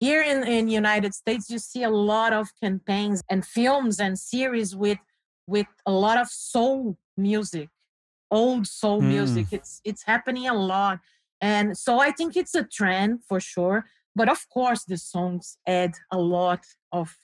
Here 0.00 0.22
in 0.22 0.44
in 0.46 0.68
United 0.68 1.14
States, 1.14 1.50
you 1.50 1.58
see 1.58 1.82
a 1.84 1.90
lot 1.90 2.32
of 2.32 2.48
campaigns 2.62 3.22
and 3.30 3.46
films 3.46 4.00
and 4.00 4.18
series 4.18 4.76
with 4.76 4.98
with 5.46 5.66
a 5.86 5.92
lot 5.92 6.18
of 6.18 6.28
soul 6.28 6.98
music, 7.16 7.70
old 8.30 8.66
soul 8.66 9.00
Mm. 9.02 9.08
music. 9.08 9.46
It's 9.52 9.80
it's 9.84 10.04
happening 10.04 10.46
a 10.48 10.54
lot, 10.54 10.98
and 11.40 11.76
so 11.76 12.00
I 12.00 12.10
think 12.12 12.36
it's 12.36 12.54
a 12.54 12.64
trend 12.64 13.24
for 13.28 13.40
sure. 13.40 13.86
But 14.14 14.28
of 14.28 14.48
course, 14.48 14.84
the 14.84 14.96
songs 14.98 15.58
add 15.66 15.94
a 16.10 16.18
lot 16.18 16.64
of 16.92 17.16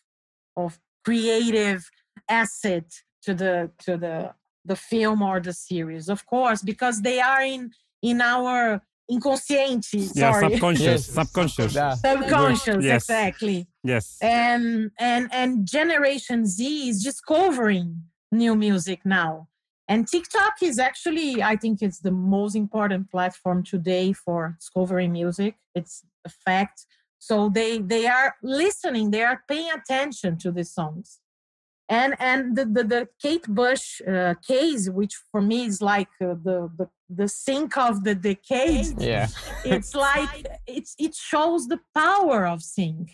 of 0.56 0.78
creative 1.04 1.88
asset 2.28 2.84
to 3.22 3.34
the 3.34 3.70
to 3.84 3.96
the 3.96 4.34
the 4.64 4.76
film 4.76 5.22
or 5.22 5.40
the 5.40 5.52
series 5.52 6.08
of 6.08 6.24
course 6.26 6.62
because 6.62 7.02
they 7.02 7.18
are 7.20 7.42
in 7.42 7.72
in 8.02 8.20
our 8.20 8.80
inconsciente 9.10 9.98
Yeah, 10.14 10.32
sorry 10.32 10.50
subconscious, 10.52 10.86
Yes. 10.86 11.06
subconscious. 11.06 11.74
Yeah. 11.74 11.94
subconscious 11.94 12.84
Yes. 12.84 13.02
exactly 13.02 13.66
Yes. 13.82 14.18
and 14.20 14.90
and 14.98 15.28
and 15.32 15.66
generation 15.66 16.46
z 16.46 16.88
is 16.90 17.02
discovering 17.02 18.02
new 18.30 18.54
music 18.54 19.00
now 19.04 19.48
and 19.92 20.08
tiktok 20.08 20.54
is 20.62 20.78
actually 20.78 21.42
i 21.42 21.54
think 21.62 21.82
it's 21.82 22.00
the 22.08 22.16
most 22.36 22.54
important 22.64 23.10
platform 23.10 23.62
today 23.62 24.12
for 24.12 24.56
discovering 24.58 25.12
music. 25.12 25.54
It's 25.74 26.04
a 26.24 26.28
fact. 26.28 26.86
So 27.18 27.48
they 27.48 27.78
they 27.78 28.06
are 28.06 28.34
listening 28.42 29.10
they 29.10 29.22
are 29.22 29.42
paying 29.48 29.70
attention 29.70 30.38
to 30.38 30.50
the 30.50 30.64
songs. 30.64 31.18
And 31.88 32.14
and 32.18 32.56
the 32.56 32.64
the, 32.64 32.84
the 32.84 33.08
kate 33.20 33.46
bush 33.48 34.00
uh, 34.02 34.34
case 34.46 34.88
which 34.88 35.14
for 35.30 35.40
me 35.40 35.66
is 35.66 35.82
like 35.82 36.12
uh, 36.20 36.34
the, 36.46 36.70
the 36.78 36.88
the 37.08 37.28
sync 37.28 37.76
of 37.76 38.04
the 38.04 38.14
decade. 38.14 39.00
Yeah. 39.00 39.28
it's 39.64 39.94
like 39.94 40.46
it's 40.66 40.94
it 40.98 41.14
shows 41.14 41.68
the 41.68 41.80
power 41.94 42.46
of 42.46 42.62
sync 42.62 43.10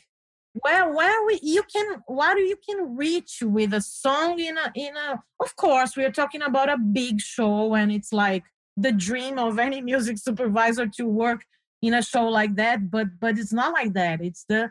where 0.62 0.92
where 0.92 1.26
we 1.26 1.38
you 1.42 1.62
can 1.72 2.02
what 2.06 2.36
you 2.38 2.56
can 2.68 2.96
reach 2.96 3.42
with 3.42 3.72
a 3.74 3.80
song 3.80 4.38
in 4.38 4.56
a 4.56 4.72
in 4.74 4.96
a 4.96 5.20
of 5.40 5.56
course 5.56 5.96
we 5.96 6.04
are 6.04 6.12
talking 6.12 6.42
about 6.42 6.68
a 6.68 6.78
big 6.78 7.20
show 7.20 7.74
and 7.74 7.92
it's 7.92 8.12
like 8.12 8.44
the 8.76 8.92
dream 8.92 9.38
of 9.38 9.58
any 9.58 9.80
music 9.92 10.18
supervisor 10.18 10.86
to 10.86 11.04
work 11.06 11.42
in 11.82 11.94
a 11.94 12.02
show 12.02 12.24
like 12.24 12.56
that 12.56 12.90
but 12.90 13.06
but 13.20 13.38
it's 13.38 13.52
not 13.52 13.72
like 13.72 13.92
that. 13.94 14.20
It's 14.20 14.44
the 14.48 14.70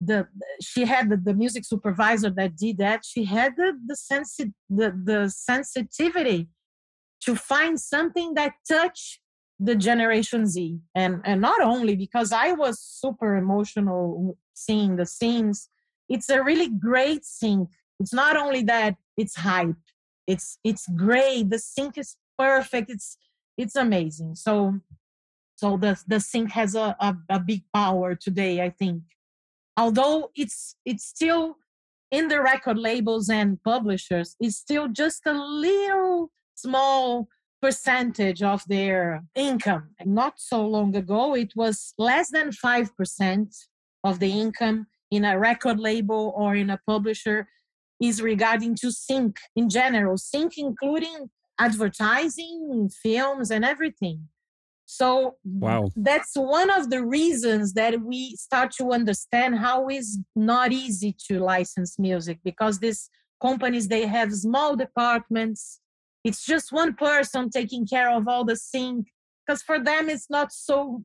the 0.00 0.28
she 0.60 0.84
had 0.84 1.08
the, 1.10 1.16
the 1.16 1.34
music 1.34 1.64
supervisor 1.64 2.30
that 2.30 2.56
did 2.56 2.78
that. 2.78 3.04
She 3.04 3.24
had 3.24 3.56
the 3.56 3.72
the 3.86 3.96
sensi- 3.96 4.54
the, 4.68 4.94
the 5.04 5.30
sensitivity 5.30 6.48
to 7.22 7.34
find 7.34 7.80
something 7.80 8.34
that 8.34 8.54
touch 8.68 9.20
the 9.58 9.74
generation 9.74 10.46
z. 10.46 10.78
And 10.94 11.20
and 11.24 11.40
not 11.40 11.62
only 11.62 11.96
because 11.96 12.30
i 12.30 12.52
was 12.52 12.78
super 12.78 13.36
emotional 13.36 14.36
seeing 14.56 14.96
the 14.96 15.06
scenes 15.06 15.68
it's 16.08 16.28
a 16.28 16.42
really 16.42 16.68
great 16.68 17.24
sync 17.24 17.68
it's 17.98 18.12
not 18.12 18.36
only 18.36 18.62
that 18.64 18.96
it's 19.16 19.36
hype. 19.36 19.76
It's 20.26 20.58
it's 20.64 20.86
great. 20.88 21.50
The 21.50 21.58
sync 21.58 21.98
is 21.98 22.16
perfect. 22.38 22.90
It's 22.90 23.16
it's 23.56 23.76
amazing. 23.76 24.34
So 24.34 24.80
so 25.56 25.76
the 25.76 25.98
the 26.06 26.20
sync 26.20 26.50
has 26.52 26.74
a, 26.74 26.96
a, 27.00 27.16
a 27.30 27.40
big 27.40 27.62
power 27.72 28.14
today 28.14 28.60
i 28.60 28.70
think. 28.70 29.02
Although 29.76 30.30
it's 30.34 30.76
it's 30.84 31.04
still 31.04 31.56
in 32.10 32.28
the 32.28 32.40
record 32.40 32.78
labels 32.78 33.28
and 33.30 33.62
publishers 33.62 34.36
it's 34.38 34.56
still 34.56 34.88
just 34.88 35.22
a 35.26 35.32
little 35.32 36.30
small 36.54 37.28
percentage 37.62 38.42
of 38.42 38.62
their 38.68 39.24
income. 39.34 39.90
Not 40.04 40.34
so 40.36 40.66
long 40.66 40.94
ago, 40.94 41.34
it 41.34 41.52
was 41.56 41.94
less 41.96 42.30
than 42.30 42.50
5% 42.50 43.56
of 44.06 44.18
the 44.18 44.30
income 44.30 44.86
in 45.10 45.24
a 45.24 45.38
record 45.38 45.78
label 45.78 46.32
or 46.36 46.54
in 46.54 46.70
a 46.70 46.80
publisher 46.86 47.48
is 48.00 48.20
regarding 48.22 48.74
to 48.76 48.90
sync 48.90 49.38
in 49.54 49.68
general, 49.68 50.16
sync 50.16 50.58
including 50.58 51.30
advertising, 51.58 52.90
films, 53.02 53.50
and 53.50 53.64
everything. 53.64 54.28
So 54.86 55.36
Wow. 55.44 55.90
that's 55.96 56.36
one 56.36 56.70
of 56.70 56.90
the 56.90 57.04
reasons 57.04 57.72
that 57.74 58.00
we 58.00 58.36
start 58.36 58.70
to 58.78 58.92
understand 58.92 59.58
how 59.58 59.88
it's 59.88 60.18
not 60.36 60.70
easy 60.72 61.16
to 61.26 61.40
license 61.40 61.98
music 61.98 62.38
because 62.44 62.78
these 62.78 63.10
companies 63.42 63.88
they 63.88 64.06
have 64.06 64.32
small 64.32 64.76
departments 64.76 65.80
it's 66.24 66.44
just 66.44 66.72
one 66.72 66.94
person 66.94 67.50
taking 67.50 67.86
care 67.86 68.10
of 68.10 68.26
all 68.26 68.44
the 68.44 68.56
sync 68.56 69.06
because 69.46 69.62
for 69.62 69.78
them 69.78 70.08
it's 70.08 70.30
not 70.30 70.50
so 70.52 71.04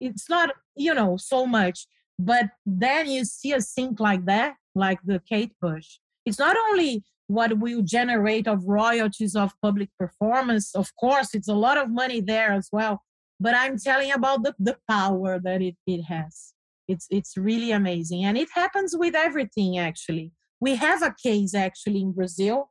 it's 0.00 0.28
not 0.28 0.50
you 0.74 0.92
know 0.92 1.16
so 1.16 1.46
much 1.46 1.86
but 2.18 2.46
then 2.64 3.08
you 3.10 3.24
see 3.24 3.52
a 3.52 3.60
sync 3.60 4.00
like 4.00 4.24
that 4.26 4.54
like 4.74 4.98
the 5.04 5.20
kate 5.28 5.52
bush. 5.60 5.98
It's 6.26 6.38
not 6.38 6.56
only 6.70 7.04
what 7.26 7.58
will 7.58 7.82
generate 7.82 8.46
of 8.46 8.64
royalties 8.66 9.34
of 9.34 9.52
public 9.62 9.88
performance 9.98 10.74
of 10.74 10.94
course 10.96 11.34
it's 11.34 11.48
a 11.48 11.54
lot 11.54 11.78
of 11.78 11.88
money 11.90 12.20
there 12.20 12.52
as 12.52 12.68
well 12.70 13.02
but 13.40 13.54
i'm 13.54 13.78
telling 13.78 14.12
about 14.12 14.42
the, 14.42 14.54
the 14.58 14.76
power 14.88 15.40
that 15.42 15.62
it, 15.62 15.76
it 15.86 16.02
has. 16.02 16.52
It's 16.86 17.06
it's 17.10 17.36
really 17.36 17.72
amazing 17.72 18.24
and 18.24 18.36
it 18.36 18.48
happens 18.54 18.94
with 18.96 19.14
everything 19.14 19.78
actually. 19.78 20.32
We 20.60 20.76
have 20.76 21.02
a 21.02 21.14
case 21.22 21.54
actually 21.54 22.02
in 22.02 22.12
brazil. 22.12 22.70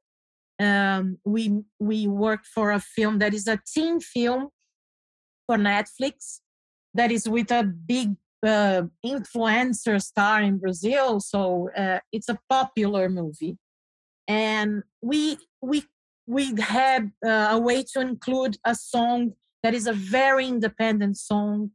Um, 0.59 1.17
we 1.25 1.62
we 1.79 2.07
worked 2.07 2.45
for 2.45 2.71
a 2.71 2.79
film 2.79 3.19
that 3.19 3.33
is 3.33 3.47
a 3.47 3.59
teen 3.65 4.00
film 4.00 4.50
for 5.47 5.57
Netflix 5.57 6.41
that 6.93 7.12
is 7.12 7.27
with 7.27 7.51
a 7.51 7.63
big 7.63 8.15
uh, 8.43 8.83
influencer 9.05 10.01
star 10.01 10.41
in 10.41 10.57
Brazil. 10.57 11.19
So 11.19 11.69
uh, 11.75 12.00
it's 12.12 12.29
a 12.29 12.39
popular 12.50 13.09
movie, 13.09 13.57
and 14.27 14.83
we 15.01 15.38
we 15.62 15.83
we 16.27 16.55
had 16.59 17.12
uh, 17.25 17.50
a 17.51 17.59
way 17.59 17.83
to 17.93 18.01
include 18.01 18.57
a 18.65 18.75
song 18.75 19.33
that 19.62 19.73
is 19.73 19.88
a 19.88 19.93
very 19.93 20.47
independent 20.47 21.17
song. 21.17 21.71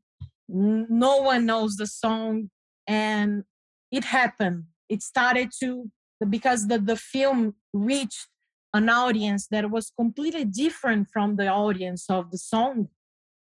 No 0.49 1.19
one 1.19 1.47
knows 1.47 1.77
the 1.77 1.87
song, 1.87 2.51
and 2.87 3.45
it 3.91 4.05
happened. 4.05 4.65
It 4.89 5.03
started 5.03 5.51
to 5.61 5.91
because 6.29 6.67
the, 6.67 6.79
the 6.79 6.97
film 6.97 7.55
reached 7.73 8.29
an 8.75 8.89
audience 8.89 9.47
that 9.51 9.71
was 9.71 9.93
completely 9.97 10.45
different 10.45 11.09
from 11.13 11.37
the 11.37 11.49
audience 11.49 12.07
of 12.11 12.31
the 12.31 12.39
song 12.39 12.89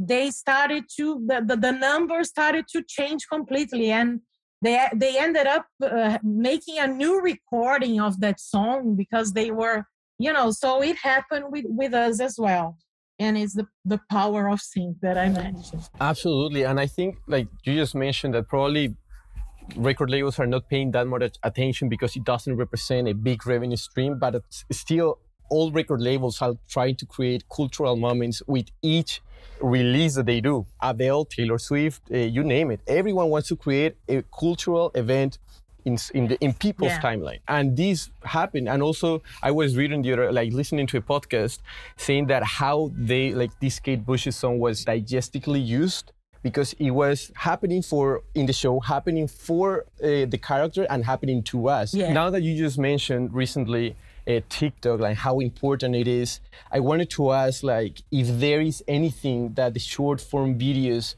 they 0.00 0.30
started 0.30 0.84
to 0.96 1.22
the, 1.26 1.42
the, 1.46 1.56
the 1.56 1.72
numbers 1.72 2.28
started 2.28 2.66
to 2.68 2.82
change 2.82 3.26
completely 3.30 3.90
and 3.90 4.20
they 4.62 4.88
they 4.94 5.18
ended 5.18 5.46
up 5.46 5.66
uh, 5.82 6.18
making 6.22 6.78
a 6.78 6.86
new 6.86 7.20
recording 7.20 8.00
of 8.00 8.18
that 8.20 8.40
song 8.40 8.96
because 8.96 9.32
they 9.34 9.50
were 9.50 9.84
you 10.18 10.32
know 10.32 10.50
so 10.50 10.82
it 10.82 10.96
happened 10.96 11.44
with 11.50 11.66
with 11.68 11.92
us 11.92 12.20
as 12.20 12.36
well 12.38 12.76
and 13.18 13.36
it's 13.36 13.54
the 13.54 13.66
the 13.84 14.00
power 14.10 14.48
of 14.48 14.60
sync 14.60 14.96
that 15.02 15.16
i 15.18 15.28
mentioned 15.28 15.88
Absolutely. 16.00 16.64
And 16.64 16.80
I 16.80 16.86
think, 16.86 17.18
like 17.26 17.48
you 17.64 17.74
just 17.74 17.94
mentioned, 17.94 18.34
that 18.34 18.48
probably 18.48 18.96
record 19.76 20.10
labels 20.10 20.38
are 20.38 20.46
not 20.46 20.68
paying 20.68 20.90
that 20.92 21.06
much 21.06 21.38
attention 21.42 21.88
because 21.88 22.16
it 22.16 22.24
doesn't 22.24 22.56
represent 22.56 23.06
a 23.08 23.12
big 23.12 23.46
revenue 23.46 23.76
stream, 23.76 24.18
but 24.18 24.34
it's 24.34 24.64
still 24.72 25.18
all 25.50 25.70
record 25.72 26.00
labels 26.00 26.40
are 26.42 26.54
trying 26.68 26.96
to 26.96 27.06
create 27.06 27.44
cultural 27.54 27.96
moments 27.96 28.42
with 28.46 28.66
each 28.82 29.20
release 29.60 30.14
that 30.14 30.26
they 30.26 30.40
do. 30.40 30.66
Adele, 30.80 31.24
Taylor 31.26 31.58
Swift, 31.58 32.02
uh, 32.12 32.16
you 32.16 32.42
name 32.42 32.70
it. 32.70 32.80
Everyone 32.86 33.28
wants 33.28 33.48
to 33.48 33.56
create 33.56 33.96
a 34.08 34.22
cultural 34.38 34.90
event 34.94 35.38
in 35.84 35.96
in, 36.14 36.28
the, 36.28 36.36
in 36.44 36.52
people's 36.52 36.92
Yeah. 36.92 37.00
timeline, 37.00 37.40
and 37.48 37.76
this 37.76 38.10
happened. 38.22 38.68
And 38.68 38.82
also, 38.82 39.22
I 39.42 39.50
was 39.50 39.76
reading 39.76 40.02
the 40.02 40.12
other, 40.12 40.30
like 40.32 40.52
listening 40.52 40.86
to 40.88 40.98
a 40.98 41.00
podcast 41.00 41.58
saying 41.96 42.26
that 42.26 42.42
how 42.42 42.90
they 42.94 43.32
like 43.32 43.50
this 43.60 43.78
Kate 43.80 44.04
Bush's 44.04 44.36
song 44.36 44.58
was 44.58 44.84
diegetically 44.84 45.64
used 45.66 46.12
because 46.42 46.74
it 46.78 46.90
was 46.90 47.30
happening 47.34 47.82
for 47.82 48.22
in 48.34 48.44
the 48.46 48.52
show, 48.52 48.80
happening 48.80 49.26
for 49.26 49.84
uh, 50.02 50.24
the 50.34 50.38
character 50.50 50.86
and 50.90 51.04
happening 51.04 51.42
to 51.44 51.68
us. 51.68 51.94
Yeah. 51.94 52.12
Now 52.12 52.28
that 52.30 52.42
you 52.42 52.56
just 52.58 52.78
mentioned 52.78 53.32
recently 53.34 53.96
uh, 54.28 54.40
TikTok, 54.48 55.00
like 55.00 55.16
how 55.16 55.40
important 55.40 55.94
it 55.94 56.08
is, 56.08 56.40
I 56.70 56.80
wanted 56.80 57.10
to 57.10 57.32
ask 57.32 57.62
like 57.62 58.02
if 58.10 58.26
there 58.38 58.60
is 58.60 58.82
anything 58.86 59.54
that 59.54 59.74
the 59.74 59.80
short 59.80 60.20
form 60.20 60.58
videos 60.58 61.14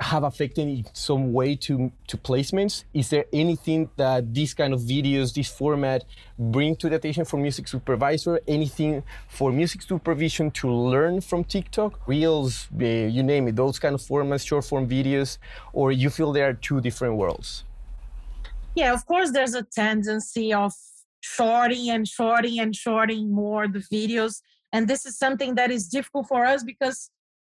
have 0.00 0.24
affected 0.24 0.68
in 0.68 0.84
some 0.92 1.32
way 1.32 1.56
to 1.56 1.90
to 2.06 2.16
placements? 2.16 2.84
Is 2.92 3.10
there 3.10 3.24
anything 3.32 3.88
that 3.96 4.34
these 4.34 4.52
kind 4.54 4.74
of 4.74 4.80
videos, 4.80 5.34
this 5.34 5.48
format, 5.48 6.04
bring 6.38 6.76
to 6.76 6.88
the 6.88 6.96
attention 6.96 7.24
for 7.24 7.38
music 7.38 7.66
supervisor? 7.68 8.40
Anything 8.46 9.02
for 9.28 9.52
music 9.52 9.82
supervision 9.82 10.50
to 10.52 10.70
learn 10.70 11.20
from 11.20 11.44
TikTok, 11.44 12.06
Reels, 12.06 12.68
uh, 12.80 12.84
you 12.84 13.22
name 13.22 13.48
it, 13.48 13.56
those 13.56 13.78
kind 13.78 13.94
of 13.94 14.02
formats, 14.02 14.46
short 14.46 14.64
form 14.64 14.88
videos, 14.88 15.38
or 15.72 15.92
you 15.92 16.10
feel 16.10 16.32
they 16.32 16.42
are 16.42 16.54
two 16.54 16.80
different 16.80 17.16
worlds? 17.16 17.64
Yeah, 18.74 18.92
of 18.92 19.06
course, 19.06 19.30
there's 19.30 19.54
a 19.54 19.62
tendency 19.62 20.52
of 20.52 20.74
shorting 21.34 21.90
and 21.90 22.06
shorting 22.06 22.58
and 22.60 22.74
shorting 22.74 23.32
more 23.32 23.66
the 23.68 23.84
videos, 23.92 24.40
and 24.72 24.88
this 24.88 25.06
is 25.06 25.18
something 25.18 25.54
that 25.56 25.70
is 25.70 25.88
difficult 25.88 26.28
for 26.28 26.44
us 26.44 26.62
because 26.62 27.10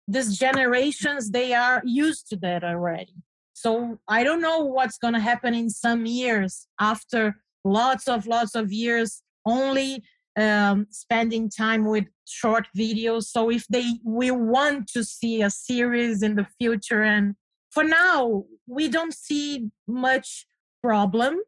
these 0.07 0.37
generations 0.37 1.31
they 1.31 1.53
are 1.53 1.81
used 1.85 2.27
to 2.29 2.35
that 2.37 2.63
already. 2.63 3.15
So 3.53 3.99
i 4.07 4.23
don't 4.23 4.41
know 4.41 4.59
what's 4.75 4.97
going 4.97 5.13
to 5.13 5.19
happen 5.31 5.53
in 5.53 5.69
some 5.69 6.05
years 6.05 6.67
after 6.79 7.21
lots 7.63 8.07
of 8.07 8.27
lots 8.27 8.55
of 8.55 8.71
years 8.71 9.21
only 9.45 10.03
um, 10.35 10.87
spending 10.89 11.49
time 11.49 11.85
with 11.85 12.05
short 12.27 12.67
videos. 12.77 13.23
So 13.25 13.51
if 13.51 13.65
they 13.67 13.85
we 14.03 14.31
want 14.31 14.87
to 14.95 15.03
see 15.03 15.41
a 15.41 15.49
series 15.49 16.23
in 16.23 16.35
the 16.35 16.47
future 16.59 17.03
and 17.03 17.35
for 17.71 17.83
now 17.83 18.43
we 18.67 18.87
don't 18.87 19.13
see 19.13 19.69
much 19.87 20.45
problem 20.81 21.39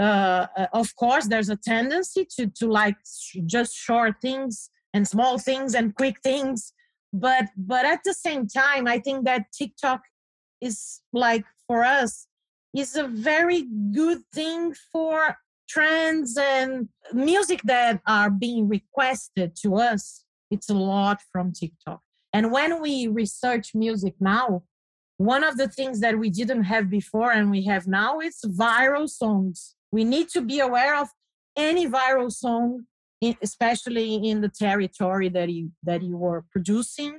uh 0.00 0.46
of 0.72 0.94
course 0.96 1.26
there's 1.26 1.50
a 1.50 1.56
tendency 1.56 2.26
to 2.36 2.46
to 2.58 2.66
like 2.66 2.96
just 3.46 3.76
short 3.76 4.14
things 4.20 4.70
and 4.94 5.06
small 5.06 5.38
things 5.38 5.74
and 5.74 5.94
quick 5.94 6.16
things. 6.22 6.72
But 7.12 7.46
but 7.56 7.84
at 7.84 8.00
the 8.04 8.14
same 8.14 8.46
time 8.46 8.86
i 8.86 8.98
think 9.00 9.24
that 9.24 9.42
tiktok 9.58 10.00
is 10.60 11.00
like 11.12 11.44
for 11.66 11.82
us 11.84 12.26
is 12.72 12.94
a 12.96 13.08
very 13.08 13.66
good 13.92 14.20
thing 14.32 14.74
for 14.92 15.36
trends 15.68 16.36
and 16.36 16.88
music 17.12 17.60
that 17.64 18.00
are 18.06 18.30
being 18.30 18.68
requested 18.68 19.54
to 19.62 19.76
us. 19.76 20.24
It's 20.50 20.68
a 20.68 20.74
lot 20.74 21.20
from 21.32 21.52
tiktok. 21.52 22.00
And 22.32 22.52
when 22.52 22.80
we 22.80 23.06
research 23.06 23.74
music 23.74 24.14
now 24.20 24.62
one 25.16 25.44
of 25.44 25.58
the 25.58 25.68
things 25.68 26.00
that 26.00 26.18
we 26.18 26.30
didn't 26.30 26.62
have 26.62 26.88
before 26.88 27.30
and 27.30 27.50
we 27.50 27.62
have 27.66 27.86
now 27.86 28.20
is 28.20 28.40
viral 28.46 29.06
songs 29.06 29.74
we 29.92 30.04
need 30.04 30.28
to 30.30 30.40
be 30.40 30.60
aware 30.60 30.96
of 30.96 31.08
any 31.56 31.86
viral 31.86 32.30
song 32.30 32.86
especially 33.42 34.14
in 34.14 34.40
the 34.40 34.48
territory 34.48 35.28
that 35.28 35.48
you 35.50 35.70
that 35.82 36.02
you 36.02 36.24
are 36.24 36.44
producing. 36.50 37.18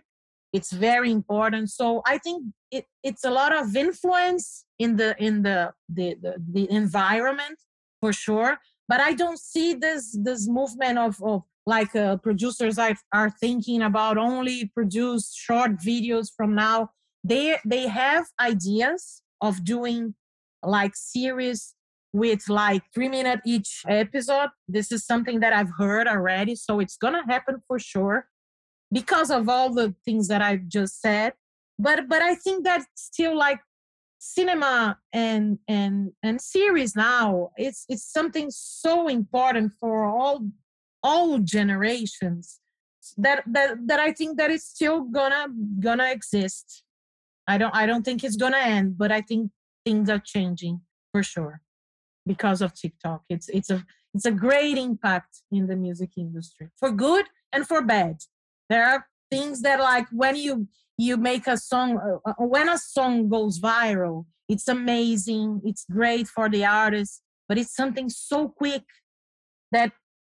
It's 0.53 0.71
very 0.71 1.11
important. 1.11 1.69
So 1.69 2.01
i 2.05 2.17
think 2.17 2.43
it, 2.71 2.85
it's 3.03 3.23
a 3.23 3.31
lot 3.31 3.53
of 3.55 3.75
influence 3.75 4.65
in 4.79 4.95
the 4.97 5.15
in 5.23 5.43
the, 5.43 5.73
the 5.89 6.15
the, 6.21 6.35
the 6.51 6.71
environment 6.71 7.57
for 7.99 8.13
sure. 8.13 8.57
But 8.87 8.99
i 8.99 9.13
don't 9.13 9.39
see 9.39 9.73
this 9.73 10.17
this 10.23 10.47
movement 10.47 10.97
of, 10.97 11.21
of 11.23 11.43
like 11.67 11.95
uh, 11.95 12.17
producers 12.17 12.79
are, 12.79 12.95
are 13.13 13.29
thinking 13.29 13.83
about 13.83 14.17
only 14.17 14.71
produce 14.73 15.35
short 15.35 15.73
videos 15.77 16.29
from 16.35 16.55
now. 16.55 16.89
They 17.23 17.57
they 17.63 17.87
have 17.87 18.25
ideas 18.39 19.21
of 19.39 19.63
doing 19.63 20.15
like 20.63 20.93
series 20.95 21.75
with 22.13 22.49
like 22.49 22.83
three 22.93 23.09
minute 23.09 23.39
each 23.45 23.83
episode. 23.87 24.49
This 24.67 24.91
is 24.91 25.05
something 25.05 25.39
that 25.39 25.53
I've 25.53 25.71
heard 25.77 26.07
already. 26.07 26.55
So 26.55 26.79
it's 26.79 26.97
going 26.97 27.13
to 27.13 27.23
happen 27.31 27.61
for 27.67 27.79
sure 27.79 28.27
because 28.91 29.31
of 29.31 29.47
all 29.47 29.73
the 29.73 29.95
things 30.03 30.27
that 30.27 30.41
I've 30.41 30.67
just 30.67 31.01
said. 31.01 31.33
But, 31.79 32.09
but 32.09 32.21
I 32.21 32.35
think 32.35 32.65
that 32.65 32.85
still 32.95 33.37
like 33.37 33.59
cinema 34.19 34.99
and, 35.13 35.57
and, 35.67 36.11
and 36.21 36.41
series 36.41 36.95
now, 36.95 37.51
it's, 37.57 37.85
it's 37.87 38.11
something 38.11 38.49
so 38.51 39.07
important 39.07 39.73
for 39.79 40.05
all, 40.05 40.47
all 41.01 41.39
generations 41.39 42.59
that, 43.17 43.43
that, 43.47 43.77
that 43.87 43.99
I 43.99 44.11
think 44.11 44.37
that 44.37 44.51
it's 44.51 44.65
still 44.65 45.01
gonna, 45.01 45.47
gonna 45.79 46.11
exist. 46.11 46.83
I 47.47 47.57
don't, 47.57 47.73
I 47.73 47.85
don't 47.85 48.03
think 48.03 48.23
it's 48.23 48.35
gonna 48.35 48.57
end, 48.57 48.97
but 48.97 49.11
I 49.11 49.21
think 49.21 49.49
things 49.85 50.09
are 50.09 50.21
changing 50.23 50.81
for 51.11 51.23
sure 51.23 51.61
because 52.25 52.61
of 52.61 52.73
TikTok. 52.73 53.23
It's 53.29 53.49
it's 53.49 53.69
a 53.69 53.85
it's 54.13 54.25
a 54.25 54.31
great 54.31 54.77
impact 54.77 55.41
in 55.51 55.67
the 55.67 55.75
music 55.75 56.11
industry 56.17 56.69
for 56.77 56.91
good 56.91 57.25
and 57.53 57.67
for 57.67 57.81
bad. 57.81 58.17
There 58.69 58.85
are 58.85 59.07
things 59.29 59.61
that 59.61 59.79
like 59.79 60.07
when 60.11 60.35
you 60.35 60.67
you 60.97 61.17
make 61.17 61.47
a 61.47 61.57
song 61.57 62.19
uh, 62.25 62.33
when 62.37 62.69
a 62.69 62.77
song 62.77 63.29
goes 63.29 63.59
viral, 63.59 64.25
it's 64.47 64.67
amazing. 64.67 65.61
It's 65.63 65.85
great 65.89 66.27
for 66.27 66.49
the 66.49 66.65
artist, 66.65 67.21
but 67.47 67.57
it's 67.57 67.75
something 67.75 68.09
so 68.09 68.49
quick 68.49 68.83
that 69.71 69.91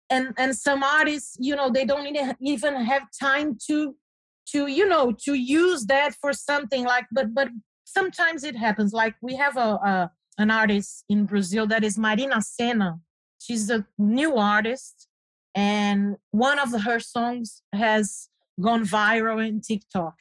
and 0.10 0.34
and 0.38 0.56
some 0.56 0.84
artists, 0.84 1.38
you 1.40 1.56
know, 1.56 1.70
they 1.70 1.86
don't 1.86 2.08
even 2.42 2.76
have 2.76 3.04
time 3.20 3.58
to 3.68 3.96
to 4.52 4.68
you 4.68 4.88
know 4.88 5.14
to 5.26 5.34
use 5.34 5.86
that 5.86 6.16
for 6.16 6.34
something 6.34 6.86
like 6.86 7.06
but 7.12 7.34
but 7.34 7.50
sometimes 7.84 8.44
it 8.44 8.56
happens 8.56 8.94
like 8.94 9.16
we 9.22 9.36
have 9.36 9.58
a, 9.58 9.70
a 9.92 10.12
an 10.38 10.52
artist 10.52 11.04
in 11.10 11.26
Brazil 11.26 11.68
that 11.68 11.84
is 11.84 11.98
Marina 11.98 12.42
Senna. 12.42 13.00
She's 13.40 13.70
a 13.70 13.86
new 13.98 14.36
artist, 14.36 15.08
and 15.56 16.18
one 16.32 16.60
of 16.60 16.82
her 16.84 17.00
songs 17.00 17.62
has 17.74 18.30
gone 18.60 18.86
viral 18.86 19.46
in 19.46 19.62
TikTok. 19.62 20.16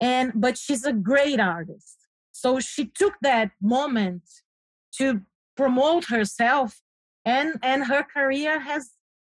And 0.00 0.32
but 0.34 0.58
she's 0.58 0.84
a 0.84 0.92
great 0.92 1.40
artist. 1.40 1.96
So 2.32 2.60
she 2.60 2.86
took 2.86 3.14
that 3.22 3.50
moment 3.62 4.22
to 4.98 5.22
promote 5.56 6.06
herself 6.06 6.80
and 7.24 7.58
and 7.62 7.86
her 7.86 8.02
career 8.02 8.60
has 8.60 8.90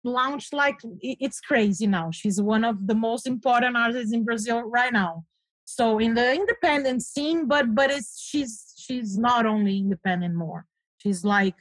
launched 0.03 0.53
like 0.53 0.79
it's 1.01 1.39
crazy 1.39 1.87
now. 1.87 2.11
She's 2.11 2.41
one 2.41 2.63
of 2.63 2.87
the 2.87 2.95
most 2.95 3.27
important 3.27 3.77
artists 3.77 4.13
in 4.13 4.23
Brazil 4.23 4.61
right 4.61 4.93
now. 4.93 5.25
So 5.65 5.99
in 5.99 6.13
the 6.13 6.33
independent 6.33 7.03
scene, 7.03 7.47
but 7.47 7.75
but 7.75 7.91
it's 7.91 8.19
she's 8.19 8.66
she's 8.87 9.17
not 9.17 9.45
only 9.45 9.77
independent 9.77 10.35
more 10.35 10.65
she's 10.97 11.23
like 11.23 11.55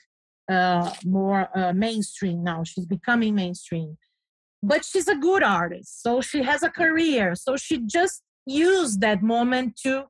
uh, 0.50 0.92
more 1.04 1.48
uh, 1.58 1.72
mainstream 1.72 2.44
now 2.44 2.62
she's 2.62 2.86
becoming 2.86 3.34
mainstream. 3.34 3.98
But 4.62 4.84
she's 4.84 5.08
a 5.08 5.16
good 5.16 5.42
artist 5.42 6.02
so 6.02 6.20
she 6.20 6.42
has 6.42 6.62
a 6.62 6.70
career 6.70 7.34
so 7.34 7.56
she 7.56 7.78
just 7.86 8.22
used 8.46 9.00
that 9.00 9.22
moment 9.22 9.76
to 9.84 10.04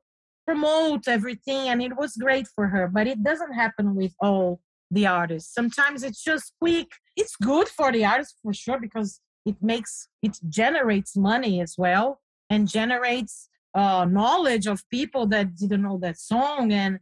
promote 0.45 1.07
everything 1.07 1.67
and 1.69 1.81
it 1.81 1.97
was 1.97 2.15
great 2.15 2.47
for 2.55 2.67
her 2.67 2.87
but 2.87 3.07
it 3.07 3.23
doesn't 3.23 3.53
happen 3.53 3.95
with 3.95 4.13
all 4.21 4.61
the 4.91 5.05
artists. 5.05 5.53
Sometimes 5.53 6.03
it's 6.03 6.23
just 6.23 6.53
quick. 6.59 6.87
It's 7.15 7.35
good 7.35 7.67
for 7.67 7.91
the 7.91 8.05
artist 8.05 8.35
for 8.41 8.53
sure 8.53 8.79
because 8.79 9.19
it 9.45 9.55
makes 9.61 10.09
it 10.21 10.37
generates 10.49 11.15
money 11.15 11.61
as 11.61 11.75
well 11.77 12.21
and 12.49 12.67
generates 12.67 13.49
uh, 13.75 14.05
knowledge 14.05 14.67
of 14.67 14.81
people 14.89 15.27
that 15.27 15.55
didn't 15.55 15.83
know 15.83 15.99
that 16.01 16.17
song 16.19 16.71
and 16.71 16.99